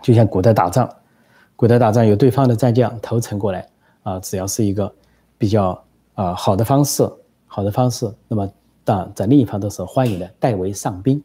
[0.01, 0.89] 就像古代打仗，
[1.57, 3.67] 古代打仗有对方的战将投诚过来
[4.03, 4.89] 啊，只要是一个
[5.37, 5.83] 比较
[6.13, 7.05] 啊好的方式，
[7.45, 8.49] 好的方式，那么
[8.85, 11.21] 当在另一方都是欢迎的，代为上宾。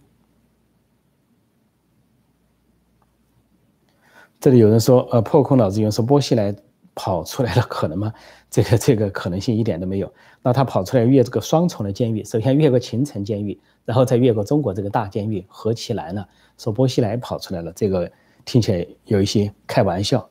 [4.44, 6.54] 这里有人说，呃，破空脑子，有人说波西来
[6.94, 8.12] 跑出来了，可能吗？
[8.50, 10.12] 这个这个可能性一点都没有。
[10.42, 16.22] 那他跑出来越这个双重的监狱，首先越过秦城监狱，然后再越过中国这个大监狱，合起来呢，
[16.58, 18.12] 说波西来跑出来了，这个
[18.44, 20.28] 听起来有一些开玩笑，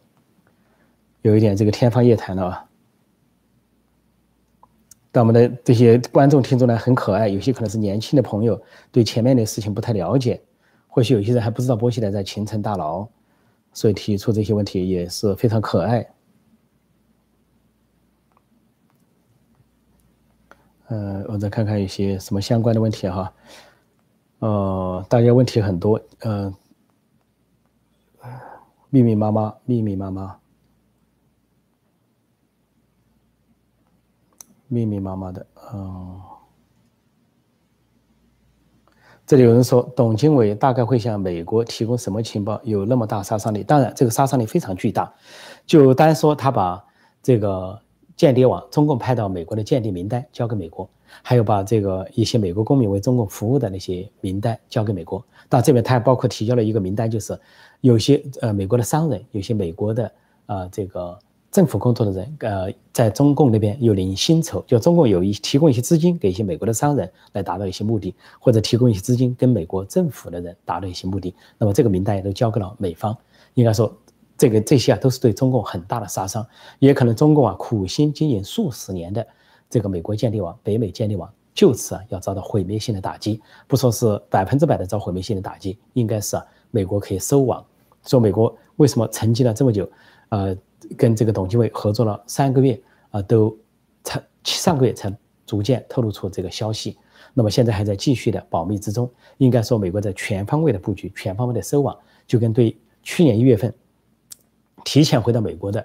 [1.24, 2.66] 有一点这个天方夜谭了啊。
[5.12, 8.62] 但我们的这些观众听众呢，很可爱，有些可能是年轻的朋友，
[8.92, 10.40] 对前面的事情不太了解，
[10.88, 13.08] 或许有些人还不知道波西来在秦城大牢。
[13.74, 16.08] 所以提出这些问题也是非常可爱。
[20.88, 23.34] 呃，我再看看一些什么相关的问题哈。
[24.40, 26.54] 呃，大家问题很多，呃，
[28.90, 30.40] 密密麻麻，密密麻麻，
[34.68, 36.22] 密密麻麻的，嗯。
[39.26, 42.60] 这里有人说，董经纬大概会向美国提供什么情报？
[42.64, 43.64] 有那么大杀伤力？
[43.64, 45.12] 当然，这个杀伤力非常巨大。
[45.66, 46.84] 就单说他把
[47.22, 47.80] 这个
[48.18, 50.90] 间谍网，中共派到美国的间谍名单交给美国，
[51.22, 55.24] 还有把这个一些美国公民为中共服务的那些名单交给美国。
[55.48, 57.40] 到这边，他还包括提交了一个名单，就是
[57.80, 60.12] 有些呃美国的商人，有些美国的
[60.48, 61.18] 呃这个。
[61.54, 71.32] 政府工作的人，呃，在中共那边又领薪酬，就中共有一提供一些资金给一些美国的商人来达到一些目的，或者提供一些资金跟美国政府的人达到一些目的。
[71.60, 73.16] 那么这个名单也都交给了美方。
[73.54, 73.96] 应该说，
[74.36, 76.44] 这个这些啊都是对中共很大的杀伤，
[76.80, 79.24] 也可能中共啊苦心经营数十年的
[79.70, 83.40] 这个美国建立网、北美建立网，就此啊要遭到毁灭性的打击。
[83.68, 87.64] 不说是百分之百的遭毁灭性的打击，应该是啊美国可以收网。
[88.06, 89.88] 说美国为什么沉寂了这么久？
[90.36, 90.58] 呃。
[90.98, 92.80] 跟这个董经纬合作了三个月
[93.10, 93.58] 啊，都
[94.04, 95.12] 才上个月才
[95.46, 96.98] 逐渐透露出这个消息，
[97.34, 99.10] 那么现在还在继续的保密之中。
[99.38, 103.74] 应该说，美国在全方位的布局、全方位的收网，就跟对去年一月份
[104.84, 105.84] 提前回到美国的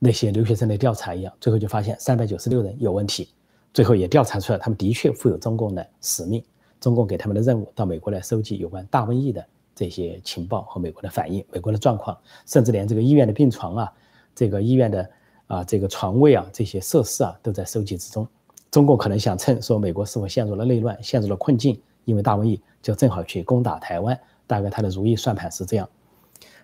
[0.00, 3.28] 那些留学生的调查一样，最后就发现三百九十六人有问题，
[3.72, 6.42] 最后也调查出来，他们的确负有中共的使命，
[6.80, 12.16] 中共给他们的任务到美国来收集有关大瘟疫的这些情报和美国的反应、美国的状况，
[12.46, 13.92] 甚至连这个医院的病床啊。
[14.34, 15.10] 这个医院的
[15.48, 18.26] 啊，这个床位啊，这些设施啊，都在收集之中。
[18.70, 24.18] 中共可能想趁说美国是否陷入了内乱、陷入了困境，因为大瘟疫，就正好去攻打台湾。
[24.46, 25.88] 大概他的如意算盘是这样。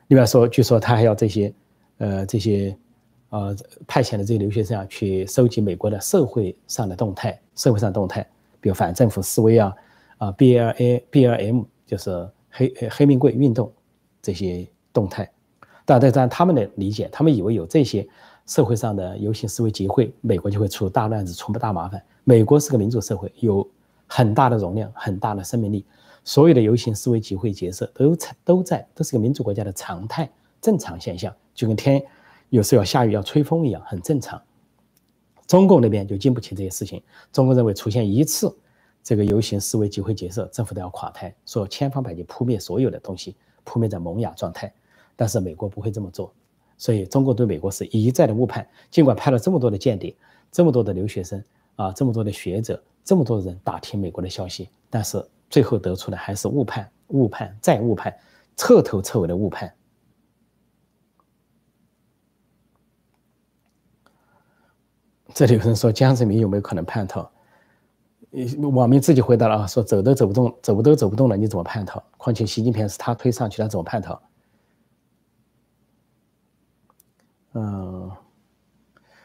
[0.08, 1.52] 另外说，据说他还要这些，
[1.98, 2.76] 呃，这些，
[3.30, 3.54] 呃，
[3.86, 8.26] 派遣的这些留学生啊，去收集美国的社会上的动态，社会上动态，
[8.60, 9.74] 比如反政府示威啊，
[10.18, 13.72] 啊，B L A B L M 就是黑黑命贵运动
[14.20, 15.30] 这些动态。
[15.84, 18.04] 但在他们的理解，他们以为有这些
[18.44, 22.02] 社会上的游行示威集会，美国就会出大乱子、出大麻烦。
[22.24, 23.68] 美国是个民主社会，有
[24.08, 25.84] 很大的容量、很大的生命力，
[26.24, 30.28] 所有的游行示威集会结社都在都在都是个民主国家的常态、
[30.60, 32.04] 正常现象，就跟天
[32.48, 34.42] 有时候要下雨、要吹风一样，很正常。
[35.46, 37.00] 中共那边就经不起这些事情，
[37.32, 38.52] 中共认为出现一次
[39.06, 44.74] 这个游行示威集会结社，政府都要垮台，说千方百计扑灭所有的东西，扑灭在萌芽状态。
[45.14, 46.34] 但是美国不会这么做，
[46.76, 48.68] 所以中国对美国是一再的误判。
[48.90, 50.12] 尽管派了这么多的间谍，
[50.50, 51.40] 这么多的留学生
[51.76, 58.12] 啊，这么多的学者，这么多人打听美国的消息，但是最后得出的还是误判、误判再误判，
[58.56, 59.72] 彻头彻尾的误判。
[65.32, 67.30] 这里有人说江泽民有没有可能叛逃？
[68.72, 72.02] 网民自己回答了啊，说走都走不动，走都走不动了，你怎么叛逃？
[72.16, 74.20] 况且习近平是他推上去，他怎么叛逃？
[77.54, 78.10] 嗯，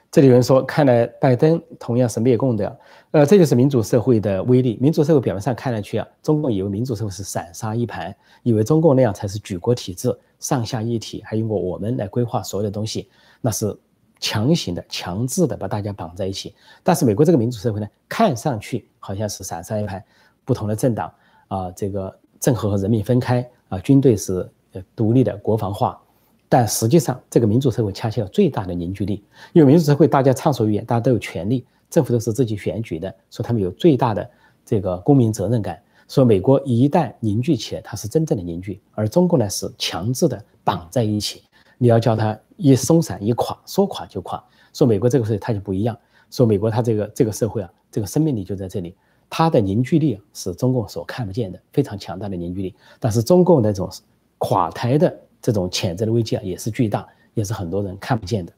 [0.10, 2.80] 这里有人说，看来拜登同样是灭共的，
[3.12, 4.78] 呃，这就是民主社会的威力。
[4.80, 13.10] 民主社会表面上看上去啊，中共以为民主社会是散沙一盘，以为中共那样才是举国体制，上下一体，还用过我们来规划所有的东西，
[13.42, 13.78] 那是
[14.22, 16.56] 强行的、强制的把大家绑在一起。
[16.82, 20.02] 但是美国这个民主社会呢，看上去好像是散散一盘，
[20.46, 21.14] 不同的政党
[21.50, 24.50] 啊，这个政和和人民分开啊，军队是
[24.96, 26.00] 独立的国防化。
[26.48, 29.24] 但实际上，这个民主社会恰恰有最大的凝聚力。
[29.54, 34.30] 因为民主社会，大家畅所欲言，大家都有权利，政府都是自己选举的，说他们有最大的
[34.66, 35.82] 这个公民责任感。
[36.10, 41.42] 说美国一旦凝聚起来，它是真正的凝聚，而中国呢是强制的绑在一起。
[41.78, 44.44] 你要叫它一松散一垮，说垮就垮。
[44.72, 45.98] 说美国这个事它就不一样，
[46.30, 48.96] 说美国它这个这个社会啊，这个生命力就在这里，
[49.30, 52.76] 它的凝聚力是中共所看不见的，非常强大的凝聚力。
[53.00, 53.90] 但是中共那种
[54.38, 58.54] 垮台的这种潜在的危机啊，也是巨大，也是很多人看不见的。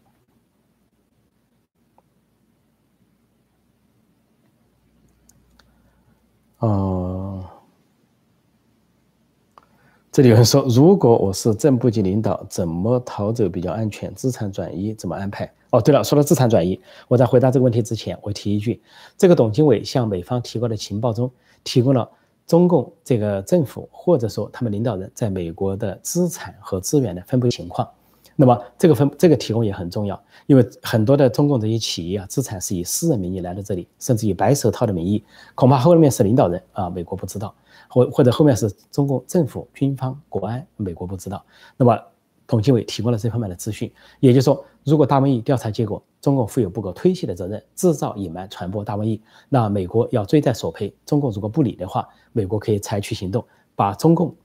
[6.60, 6.93] 哦，
[10.14, 14.14] 这里有人说， 如果我是正部级领导，怎么逃走比较安全？
[14.14, 15.52] 资产转移怎么安排？
[15.72, 18.80] 哦，对了，说到资产转移，我在回答这个问题之前，我提一句，
[19.18, 21.32] 这个董经纬向美方提供的情报中，
[21.64, 22.08] 提供了
[22.46, 27.90] 中共这个政府或者说他们领导人在美国的资产和资源的分布情况。
[28.36, 35.24] 那么这个分这个提供也很重要，因为很多的中共这些企业啊，资产是以私人名义来到这里，甚至以白手套的名义，
[35.54, 37.54] 恐怕后面是领导人啊，美国不知道，
[37.88, 41.46] 或或者后面是中共政府、军方、国安，美国不知道。
[41.78, 41.96] 那么
[42.48, 50.94] 董经纬提供了这方面的资讯，也就是说，如果大瘟疫调查结果中共负有不可推卸的责任，制造、隐瞒、传播大瘟疫，那美国要追债索赔。
[51.06, 54.36] 中共如果不理的话，美国可以采取行动，把中共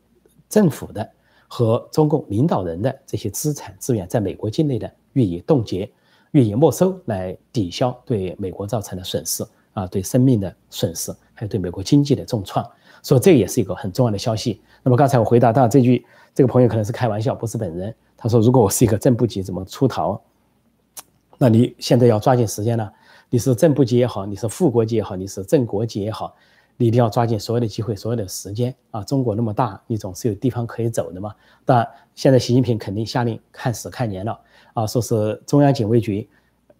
[0.49, 1.11] 政府的。
[1.49, 5.91] 和中共领导人的这些资产资源在美国境内的予以冻结、
[6.31, 12.65] 予以没收，来抵消对美国造成的损失啊，对生命的损失，还有对美国经济的重创。
[13.03, 14.61] 所以这也是一个很重要的消息。
[14.83, 17.95] 那么刚才我回答到这句，这个朋友可能是开玩笑，不是本人。
[18.17, 20.21] 他说：“如果我是一个正部级，怎么出逃？
[21.39, 22.93] 那你现在要抓紧时间了。
[23.31, 26.35] 你是正部级也好，你是副国级也好，你是正国级也好。”
[26.81, 29.03] 你一定要抓紧所有的机会，所有的时间啊！
[29.03, 31.35] 中国那么大，你总是有地方可以走的嘛。
[31.65, 34.41] 但现在习近平肯定下令看死看年了
[34.75, 34.87] 啊！
[34.87, 36.29] 说是中央警卫局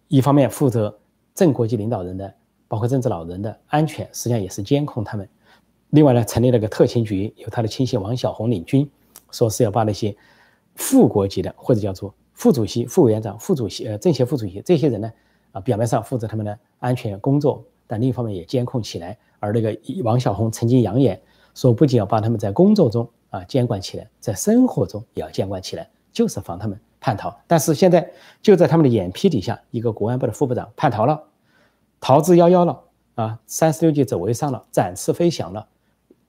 [0.07, 0.97] 一方面负责
[1.35, 2.33] 正国际领导人的，
[2.69, 5.27] 包括政治老人的安全，实际上也是监控他们。
[5.89, 8.89] 另外呢，成立了个特勤局，由他的亲信王小红领军，
[9.31, 10.15] 说是要把那些
[10.75, 15.11] 副国级的或者叫做副主席、副委员长、副主席、呃政协副主席这些人呢，
[15.51, 19.17] 啊，表面上负责他们的安全工作，但另一方面也监控起来。
[19.39, 21.19] 而那个王小红曾经扬言
[21.55, 27.35] 说，不仅要把他们在工作中啊监管起来，在生活中也要监管起来，就是防他们叛逃。
[27.47, 28.07] 但是现在
[28.41, 31.19] 就在他们的眼皮底下，一个国安部的副部长叛逃了，
[31.99, 32.79] 逃之夭夭了
[33.15, 33.39] 啊！
[33.47, 35.65] 三十六计走为上了，展翅飞翔了，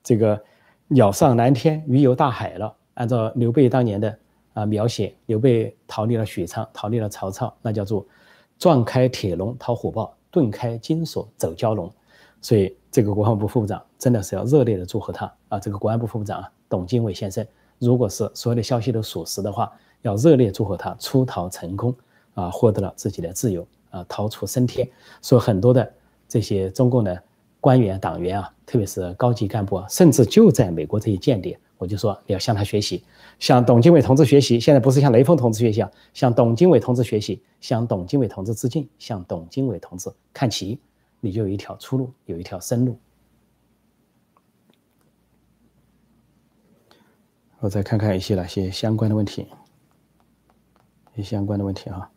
[0.03, 0.41] 这个
[0.87, 2.75] 鸟上蓝天，鱼游大海了。
[2.95, 4.17] 按照刘备当年的
[4.53, 8.05] 啊描写，刘备逃离了许昌，逃离了曹操，那叫做
[8.59, 11.91] 撞开铁笼逃虎豹，顿开金锁走蛟龙。
[12.41, 15.59] 所以，这个国防部副部长真的是要热烈的祝贺他啊！
[15.59, 17.45] 这个国安部副部长啊，董经纬先生，
[17.77, 19.71] 如果是所有的消息都属实的话，
[20.01, 21.95] 要热烈祝贺他出逃成功
[22.33, 24.89] 啊，获得了自己的自由啊，逃出升天。
[25.21, 25.93] 所以，很多的
[26.27, 27.21] 这些中共的
[27.59, 33.03] 官员、党员啊，特别是高级干部啊，甚至就在美国这些间谍，我就说你要向他学习，
[33.39, 34.59] 向董经纬同志学习。
[34.59, 40.79] 现在不是向雷锋同志学习啊，向董经纬同志学习，向董经纬同志致敬，向董经纬同志看齐。
[41.21, 42.99] 你就有一条出路，有一条生路。
[47.61, 49.47] 我再看看一些哪些相关的问题，
[51.15, 52.11] 一些相关的问题啊。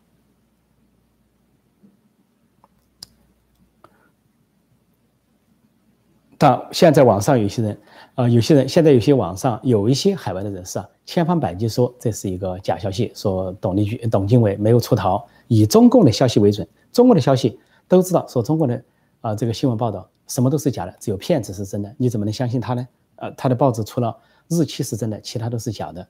[6.36, 7.80] 但现在网上有些人，
[8.14, 16.66] 啊，有些人现在有些网上有一些海外的人士啊，千方百计说这是一个假消息，说董立军、董经纬没有出逃，以中共的消息为准。
[16.92, 17.58] 中共的消息
[17.88, 18.82] 都知道，说中国的。
[19.20, 22.86] 啊，这个新闻报道什么都是假的，只有骗子是真的，你怎么能相信他呢？
[23.16, 24.14] 呃，他的报纸除了
[24.48, 26.06] 日期是真的，其他都是假的。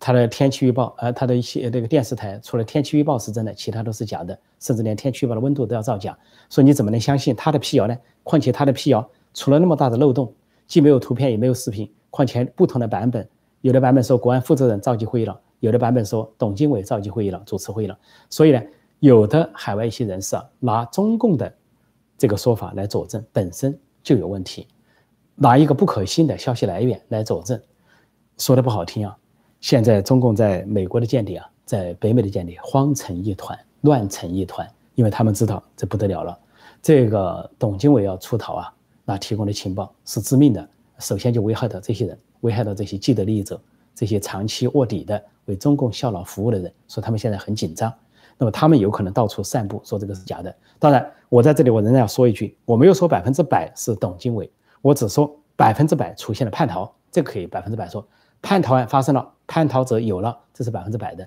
[0.00, 6.18] 他的天气预报，呃，他的一些那个电视台除了天气预报是真的，其他都是假的，甚至连天气预报的温度都要造假。
[6.50, 7.96] 所以你怎么能相信他的辟谣呢？
[8.24, 10.34] 况且他的辟谣出了那么大的漏洞，
[10.66, 13.28] 既没有图片也没有视频，况且不同的版本，
[13.60, 17.98] 有的版本说国安负责人召集会议了，有的版本说董经纬召集会议了，主持会议了。
[18.30, 18.62] 所以呢，
[19.00, 21.52] 有的海外一些人士啊，拿中共的。
[22.16, 24.68] 这个说法来佐证本身就有问题，
[25.34, 27.60] 拿一个不可信的消息来源来佐证，
[28.38, 29.14] 说的不好听啊。
[29.60, 36.38] 现在中共在美国的间谍啊，在北美的间谍慌成一团，乱成一团，因为他们知道这不得了了。
[36.80, 38.73] 这个董经纬要出逃啊，
[39.04, 43.60] 那提供的情报是致命的，首先就危害到这些人，危害到这些既得利益者，
[43.94, 47.92] 这些长期卧底的为中共效劳服务的人，说他们现在很紧张。
[48.36, 50.54] 那么他们有可能到处散布说这个是假的。
[50.78, 54.50] 当然，我在这里我仍然要说一句，我没有说百分之百是董经纬，
[54.82, 58.04] 我只说百分之百出现了叛逃，这可以百分之百说
[58.42, 61.26] 叛逃案发生了，叛逃者有了，这是百分之百的。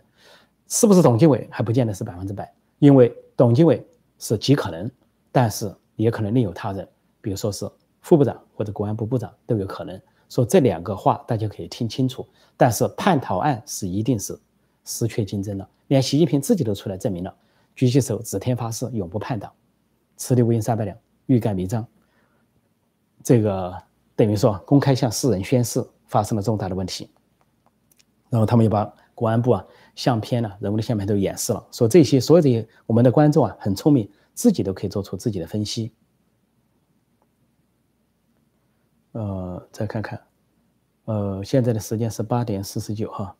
[0.67, 3.82] 是不是董经纬还不见得是百分之百，因为董经纬
[4.19, 4.91] 是极可能，
[5.32, 6.86] 但是也可能另有他人，
[7.22, 7.70] 比如说是
[8.01, 9.99] 副部长或者国安部部长都有可能。
[10.30, 12.28] 说这两个话大家可以听清楚。
[12.57, 14.38] 但是叛逃案是一定是
[14.84, 17.34] 失去竞争了，连习近平自己都出来证明了，
[17.76, 19.51] 举起手指天发誓永不叛党，
[20.15, 20.97] 此地无银三百两，
[21.28, 21.86] 欲盖弥彰。
[23.24, 23.74] 这个
[24.15, 27.09] 等于说公开向世人宣誓发生了重大的问题。
[28.30, 29.65] 然后他们又把国安部啊
[29.95, 35.93] 相片呢、人物的相片都演示了，说这些所有这些我们的观众啊很聪明，自己都可以做出自己的分析。
[39.14, 40.20] 呃，再看看。
[41.05, 43.36] 呃，现在的时间是八点四十九哈。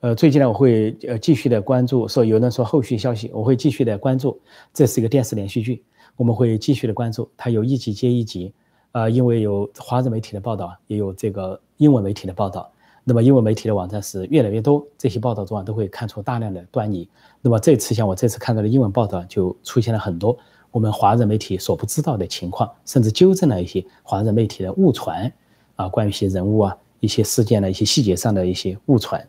[0.00, 4.40] 呃，最近呢，我会呃继续的关注，说有人说后续消息，我会继续的关注。
[4.72, 5.84] 这是一个电视连续剧，
[6.16, 8.52] 我们会继续的关注，它有一集接一集。
[8.92, 12.72] 啊，因为有华人媒体的报道，也有这个英文媒体的报道。
[13.04, 17.08] 那么英文媒体的网站是越来越多，这些报道中啊都会看出大量的端倪。
[17.40, 20.36] 那么这次像我这次看到的英文报道，就出现了很多
[20.70, 25.32] 我们华人媒体所不知道的情况，甚至纠正了一些华人媒体的误传。
[25.76, 29.26] 啊，关于一些人物啊、一些事件的一些细节上的一些误传，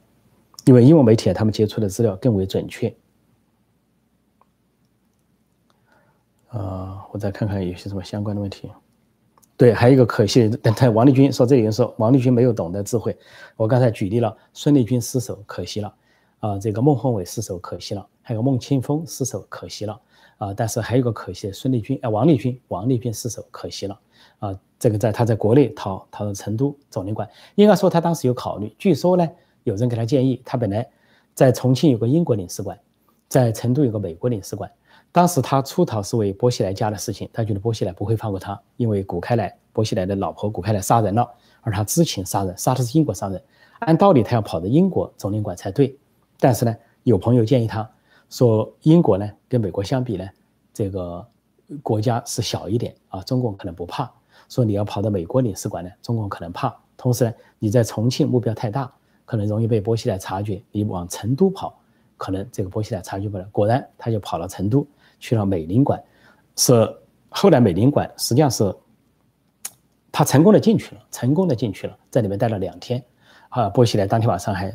[0.65, 2.93] 因为英文媒体他们接触的资料更为准确。
[6.49, 8.69] 啊，我再看看有些什么相关的问题。
[9.55, 13.17] 对，还有一个可惜，等待王立军说，这里人说王立军没有懂得智慧。
[13.55, 15.95] 我刚才举例了孙立军失手，可惜了。
[16.39, 18.05] 啊，这个孟宏伟失手，可惜了。
[18.21, 19.97] 还有孟庆峰失手，可惜了。
[20.41, 23.99] 啊，但是还有个可惜，孙立军啊，王立军，王立军失手，可惜了。
[24.39, 28.75] 啊，这个在他在国内逃逃到成都总领馆，应该说他当时有考虑。
[28.79, 29.29] 据说呢，
[29.65, 30.89] 有人给他建议，他本来
[31.35, 32.75] 在重庆有个英国领事馆，
[33.27, 34.67] 在成都有个美国领事馆。
[35.11, 41.29] 当时他出逃是为薄熙来家的事情，他觉得薄熙来不会放过他，因为古开来，薄熙来的老婆古开来杀人了，
[41.61, 43.39] 而他知情杀人，杀的是英国商人，
[43.77, 45.95] 按道理他要跑到英国总领馆才对。
[46.39, 47.87] 但是呢，有朋友建议他
[48.31, 50.27] 说，英国呢跟美国相比呢，
[50.73, 51.23] 这个
[51.83, 54.11] 国家是小一点啊，中共可能不怕。
[54.49, 58.91] 说你要跑到美国领事馆呢，中共可能怕；同时呢，你在重庆目标太大，
[59.25, 60.61] 可能容易被波西来察觉。
[60.71, 61.77] 你往成都跑，
[62.17, 63.45] 可能这个波西来察觉不了。
[63.51, 64.87] 果然，他就跑到成都
[65.19, 66.01] 去了美领馆。
[66.55, 66.73] 是
[67.29, 68.73] 后来美领馆实际上是
[70.11, 73.03] 他成功的进去了，成功的进去了，在里面待了两天。
[73.49, 74.73] 啊，波西来当天晚上还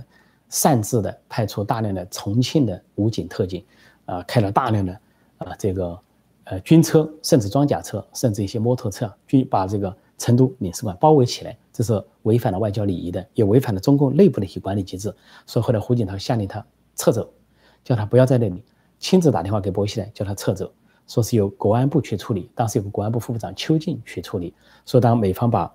[0.49, 3.64] 擅自的派出大量的重庆的武警特警，
[4.05, 5.01] 啊，开了大量的
[5.38, 5.99] 啊这个。
[6.49, 15.12] 呃，军车甚至装甲车，甚至一些摩托车，军把这个成都领事馆包围起来，这是违反了外交礼仪的，也违反了中共内部的一些管理机制。
[15.44, 17.28] 所以后来胡锦涛下令他撤走，
[17.82, 18.62] 叫他不要在那里，
[19.01, 20.70] 亲自打电话给薄熙来，叫他撤走，
[21.09, 22.49] 说是由国安部去处理。
[22.55, 24.55] 当时有个国安部副部长邱进去处理。
[24.84, 25.74] 说当美方把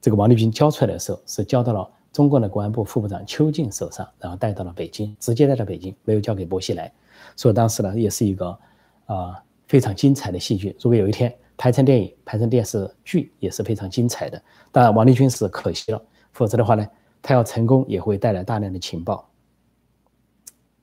[0.00, 6.90] 这个王立军交出来的时候，是交到了中共的国安部副部长邱进手上，然后带到了北京，直接带到北京，没有交给薄熙来。
[7.36, 8.58] 所以当时呢，也是一个
[9.04, 9.42] 啊。
[9.68, 14.40] 非常精彩的戏剧，如果有一天拍成电影、拍成电视剧，也是非常精彩的。
[14.70, 16.00] 当然，王立军是可惜了，
[16.30, 16.86] 否则的话呢，
[17.20, 19.28] 他要成功也会带来大量的情报，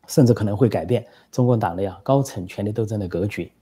[0.05, 3.53] 甚至可能会改变中共党内啊高层权力斗争的格局。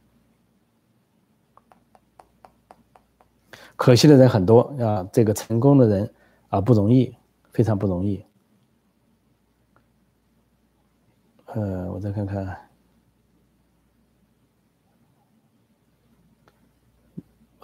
[3.76, 6.13] 可惜的人很多啊，这个成功的人
[6.49, 7.15] 啊不容易，
[7.52, 8.24] 非常不容易。
[11.45, 12.58] 呃，我再看看。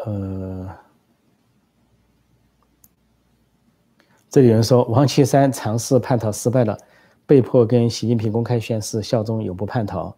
[0.06, 0.70] 呃，
[4.30, 6.78] 这里有人说王岐山尝试叛逃失败了，
[7.26, 10.16] 被迫跟习近平公开宣誓效忠，永不叛逃。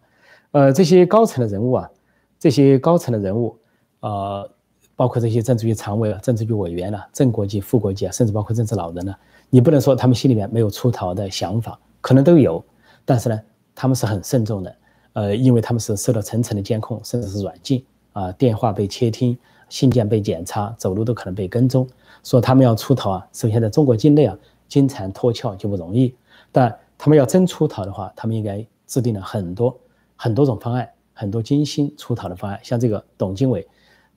[0.52, 1.90] 呃，这些高层的人物啊，
[2.38, 3.58] 这些高层的人物，
[4.00, 4.52] 呃，
[4.94, 9.14] 包括这些政治局常委啊、政治局委员啊，正国级、副国级啊，甚至包括政治老人呢，
[9.50, 12.64] 你不能说他们心里面没有出逃的想法，可能都有，
[13.04, 13.40] 但是呢，
[13.74, 14.76] 他们是很慎重的，
[15.12, 19.36] 呃，因为他们是受到层层的监控，甚至是软禁啊，电话被窃听。
[19.68, 21.88] 信件被检查，走路都可能被跟踪。
[22.24, 24.36] 说他们要出逃啊，首先在中国境内啊，
[24.66, 26.12] 经常脱壳就不容易。
[26.50, 29.78] 但他们要真出逃的话，他们应该制定了很多
[30.16, 32.58] 很多种方案，很多精心出逃的方案。
[32.64, 33.64] 像这个董经纬，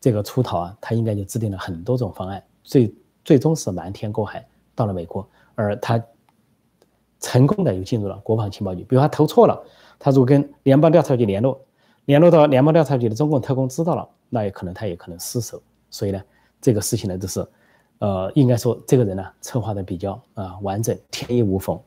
[0.01, 2.91] 这个出逃啊，他应该就制定了很多种方案，最
[3.23, 4.43] 最终是瞒天过海
[4.75, 6.03] 到了美国，而他
[7.19, 8.83] 成功的又进入了国防情报局。
[8.83, 9.63] 比如他投错了，
[9.97, 11.59] 他如果跟联邦调查局联络，
[12.05, 14.09] 联络到联邦调查局的中共特工知道了。
[14.29, 15.61] 那也可能他也可能失手，
[15.91, 16.19] 所以呢，
[16.59, 17.47] 这个事情呢，就是，
[17.99, 21.79] 呃，应该说这个人呢策划的比较啊完整，天衣无缝。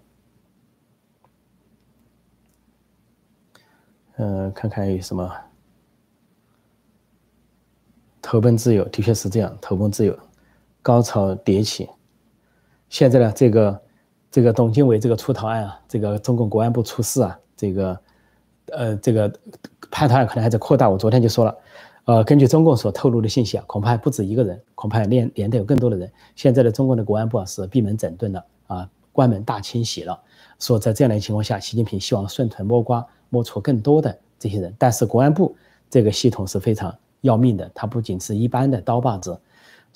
[4.18, 5.28] 嗯，看看有什么，
[8.22, 10.16] 投奔自由的确是这样，投奔自由，
[10.82, 11.88] 高潮迭起。
[12.96, 13.82] 现在呢，这个
[14.30, 18.00] 这个董经纬这个出逃案啊，这个中共国安部出事啊，这个
[18.72, 19.30] 呃这个
[19.90, 20.88] 叛逃案可能还在扩大。
[20.88, 21.54] 我昨天就说了。
[22.06, 26.10] 呃，根据中共所透露的信息啊，恐怕还不止一个人，恐怕连连带有更多的人。
[26.36, 30.18] 现在的中共的国安部啊是闭门整顿了啊，关门大清洗了。
[30.58, 35.54] 说在这样的情况下，习近平希望顺藤摸瓜摸出更多的这些人，但是国安部
[35.90, 39.38] 这个系统是非常要命的，它不仅是一般的刀把子，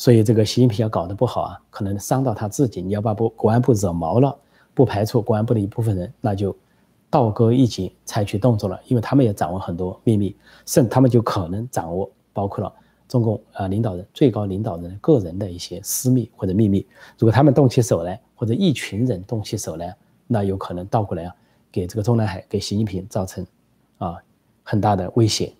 [0.01, 2.81] 所以这个习近平要搞得不好啊，可能伤到他自己。
[2.81, 4.35] 你要把部国安部惹毛了，
[4.73, 6.57] 不排除国安部的一部分人那就。
[7.11, 10.35] 倒戈一击，采取动作了，因为他们也掌握很多秘密，
[10.65, 12.73] 甚他们就可能掌握包括了
[13.09, 16.87] 中共啊领导人、最高领导人个人的一些私密或者秘密。
[17.19, 19.95] 如果他们动起手来，或者一群人动起手来，
[20.29, 21.35] 那有可能倒过来啊，
[21.73, 23.45] 给这个中南海、给习近平造成
[23.99, 24.17] 啊
[24.63, 25.53] 很大的威胁。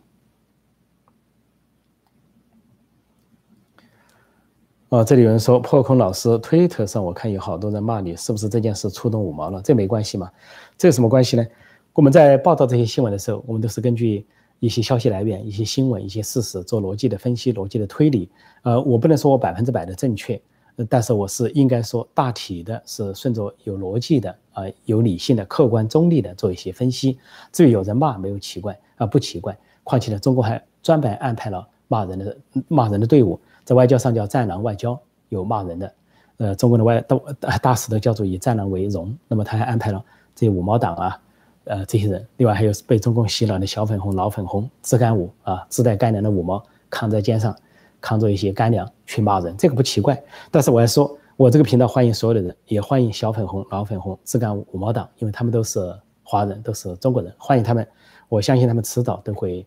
[4.91, 9.63] 啊，这里有人说破空老师推特上我看有好多人骂你，是不是这件事触动五毛了？
[9.63, 10.29] 这没关系嘛？
[10.77, 11.47] 这有什么关系呢？
[11.93, 14.27] 我们在报道这些新闻的时候，我们都是根据
[14.59, 18.29] 一些消息来源、一些新闻、一些事实做逻辑的分析、逻辑的推理。
[18.63, 20.41] 呃，我不能说我百分之百的正确，
[20.89, 27.17] 但是我是应该说大体的是顺着有逻辑的啊，有理性的、客观中立的做一些分析。
[27.53, 29.57] 至于有人骂，没有奇怪啊，不奇怪。
[29.85, 32.37] 况且呢，中国还专门安排了骂人的
[32.67, 33.39] 骂人的队伍。
[33.71, 35.01] 在外交上叫“战狼外交”，
[35.31, 35.95] 有骂人的，
[36.39, 37.01] 呃，中国的外
[37.39, 39.17] 大大使都叫做以战狼为荣。
[39.29, 40.05] 那么他还安排了
[40.35, 41.21] 这些五毛党啊，
[41.67, 46.61] 呃，这些人，另外还有被中共洗脑的小粉红、老粉红、自干五啊，自带干粮的五毛，
[46.91, 47.57] 扛在肩上，
[48.01, 50.21] 扛着一些干粮去骂人，这个不奇怪。
[50.51, 57.87] 但是我要说，我这个频道欢迎所有的人，也欢迎小粉红、老粉红、自干五、五毛党，因为他们都是华人，都是中国人，欢迎他们。
[58.29, 59.65] 我相信他们迟早都会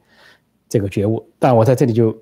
[0.67, 1.25] 这个觉悟。
[1.39, 2.13] 但我在这里就。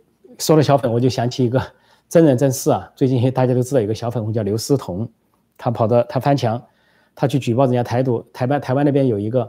[0.41, 1.61] 说了小粉，我就想起一个
[2.09, 2.91] 真人真事啊。
[2.95, 5.07] 最近大家都知道有个小粉红叫刘思彤，
[5.55, 6.59] 他跑到他翻墙，
[7.13, 8.25] 他去举报人家台独。
[8.33, 9.47] 台湾台湾那边有一个，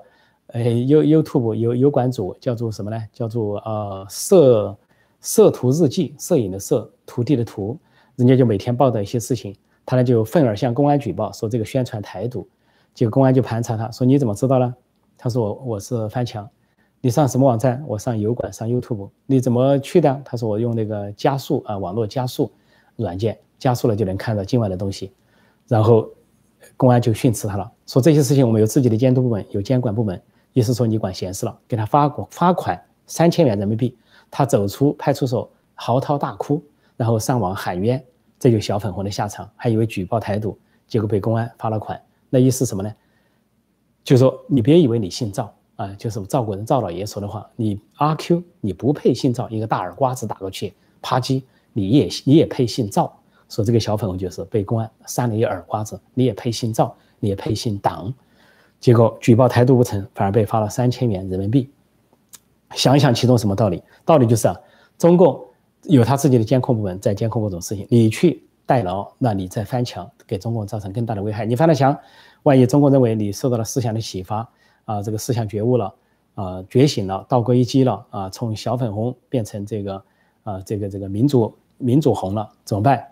[0.48, 3.02] 呃，You YouTube 有有馆主叫做什么呢？
[3.10, 4.76] 叫做呃摄
[5.22, 7.78] 摄图日记，摄影的摄，徒弟的徒，
[8.16, 12.46] 人家就每天报道一些事情，他呢就愤而向公安举报，说这个宣传台独，
[12.92, 14.74] 结果公安就盘查他，说你怎么知道呢？
[15.16, 16.46] 他说我我是翻墙。
[17.04, 17.82] 你上什么网站？
[17.84, 19.10] 我上油管，上 YouTube。
[19.26, 20.22] 你怎么去的？
[20.24, 22.48] 他说我用那个加速啊，网络加速
[22.94, 25.12] 软件加速了就能看到境外的东西。
[25.66, 26.08] 然后
[26.76, 30.22] 公安就训斥他了，说这些事情我们有自己的监督部门，有监管部门，
[30.52, 33.98] 意思说你管闲事了，给他发过罚款三千元人民币。
[34.30, 36.62] 他走出派出所嚎啕大哭，
[36.96, 38.00] 然后上网喊冤，
[38.38, 42.00] 这就小粉红的下场，还以为举报台独，结果被公安罚了款。
[42.30, 42.94] 那意思什么呢？
[44.04, 45.52] 就说你别以为你姓赵。
[45.76, 51.42] 啊，就是我赵国人赵老爷说的话，你阿 Q 你不配姓赵，一个大耳瓜子打过去，啪叽，
[51.72, 53.12] 你也你也配姓赵。
[53.48, 58.12] 说这个小粉红就是被公安扇了一耳瓜子，你也配姓赵，你也配姓党。
[58.80, 61.70] 结果举报台独不成，反而被罚了三千元人民币。
[62.74, 63.82] 想一想其中什么道理？
[64.04, 64.56] 道理就是啊，
[64.96, 65.38] 中共
[65.84, 71.44] 有他自己的监控部门在监控各种事情，你去代劳，那你在翻墙，给中共造成更大的危害。
[71.44, 71.96] 你翻了墙，
[72.44, 74.48] 万一中共认为你受到了思想的启发。
[74.84, 75.94] 啊，这个思想觉悟了，
[76.34, 80.04] 啊，觉醒了，道归一击了，啊，从小粉红变成这个，
[80.42, 83.06] 啊，这个这个民主民主红了，怎么办？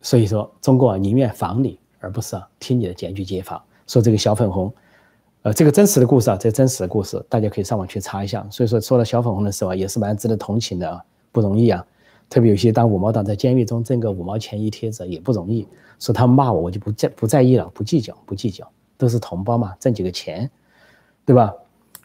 [0.00, 3.62] 所以说，中国宁愿防你，而不是啊听你的检举揭发。
[3.86, 4.72] 说这个小粉红，
[5.42, 8.46] 呃，这个真实的故事啊，这真实的故事，大家可以上网去查一下。
[8.50, 11.02] 所以说，说到小粉红的时候啊，也是蛮值得同情的啊，
[11.32, 11.84] 不容易啊。
[12.30, 15.66] 特别有些当五毛党在监狱中挣个五毛钱一贴子也不容易。
[15.98, 20.48] 说他们骂我，我就不在不在意了，不计较，不计较，都是同胞嘛，挣几个钱。
[21.28, 21.54] 对吧？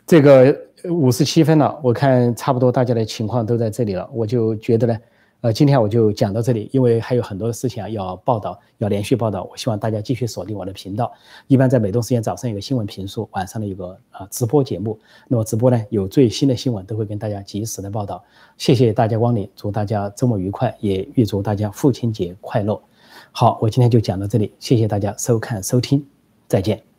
[0.06, 0.54] 这个
[0.90, 4.98] 五十七分了，我看差不多大家的情况都在这里了，我就觉得呢，
[5.40, 9.48] 呃，今天我就讲到这里，因为还有很多的事情啊要报道，要连续报道。
[9.50, 11.10] 我希望大家继续锁定我的频道。
[11.48, 15.00] 一般在美东时间早上有个新闻评述，晚上的有个啊直播节目。
[15.30, 18.22] 那么直播呢有最新的新闻都会跟大家及时的报道。
[18.58, 22.78] 谢谢大家光临，祝大家周末愉快，也预祝大家父亲节快乐。
[23.32, 26.06] 好，我今天就讲到这里，谢谢大家收看收听，
[26.46, 26.93] 再见。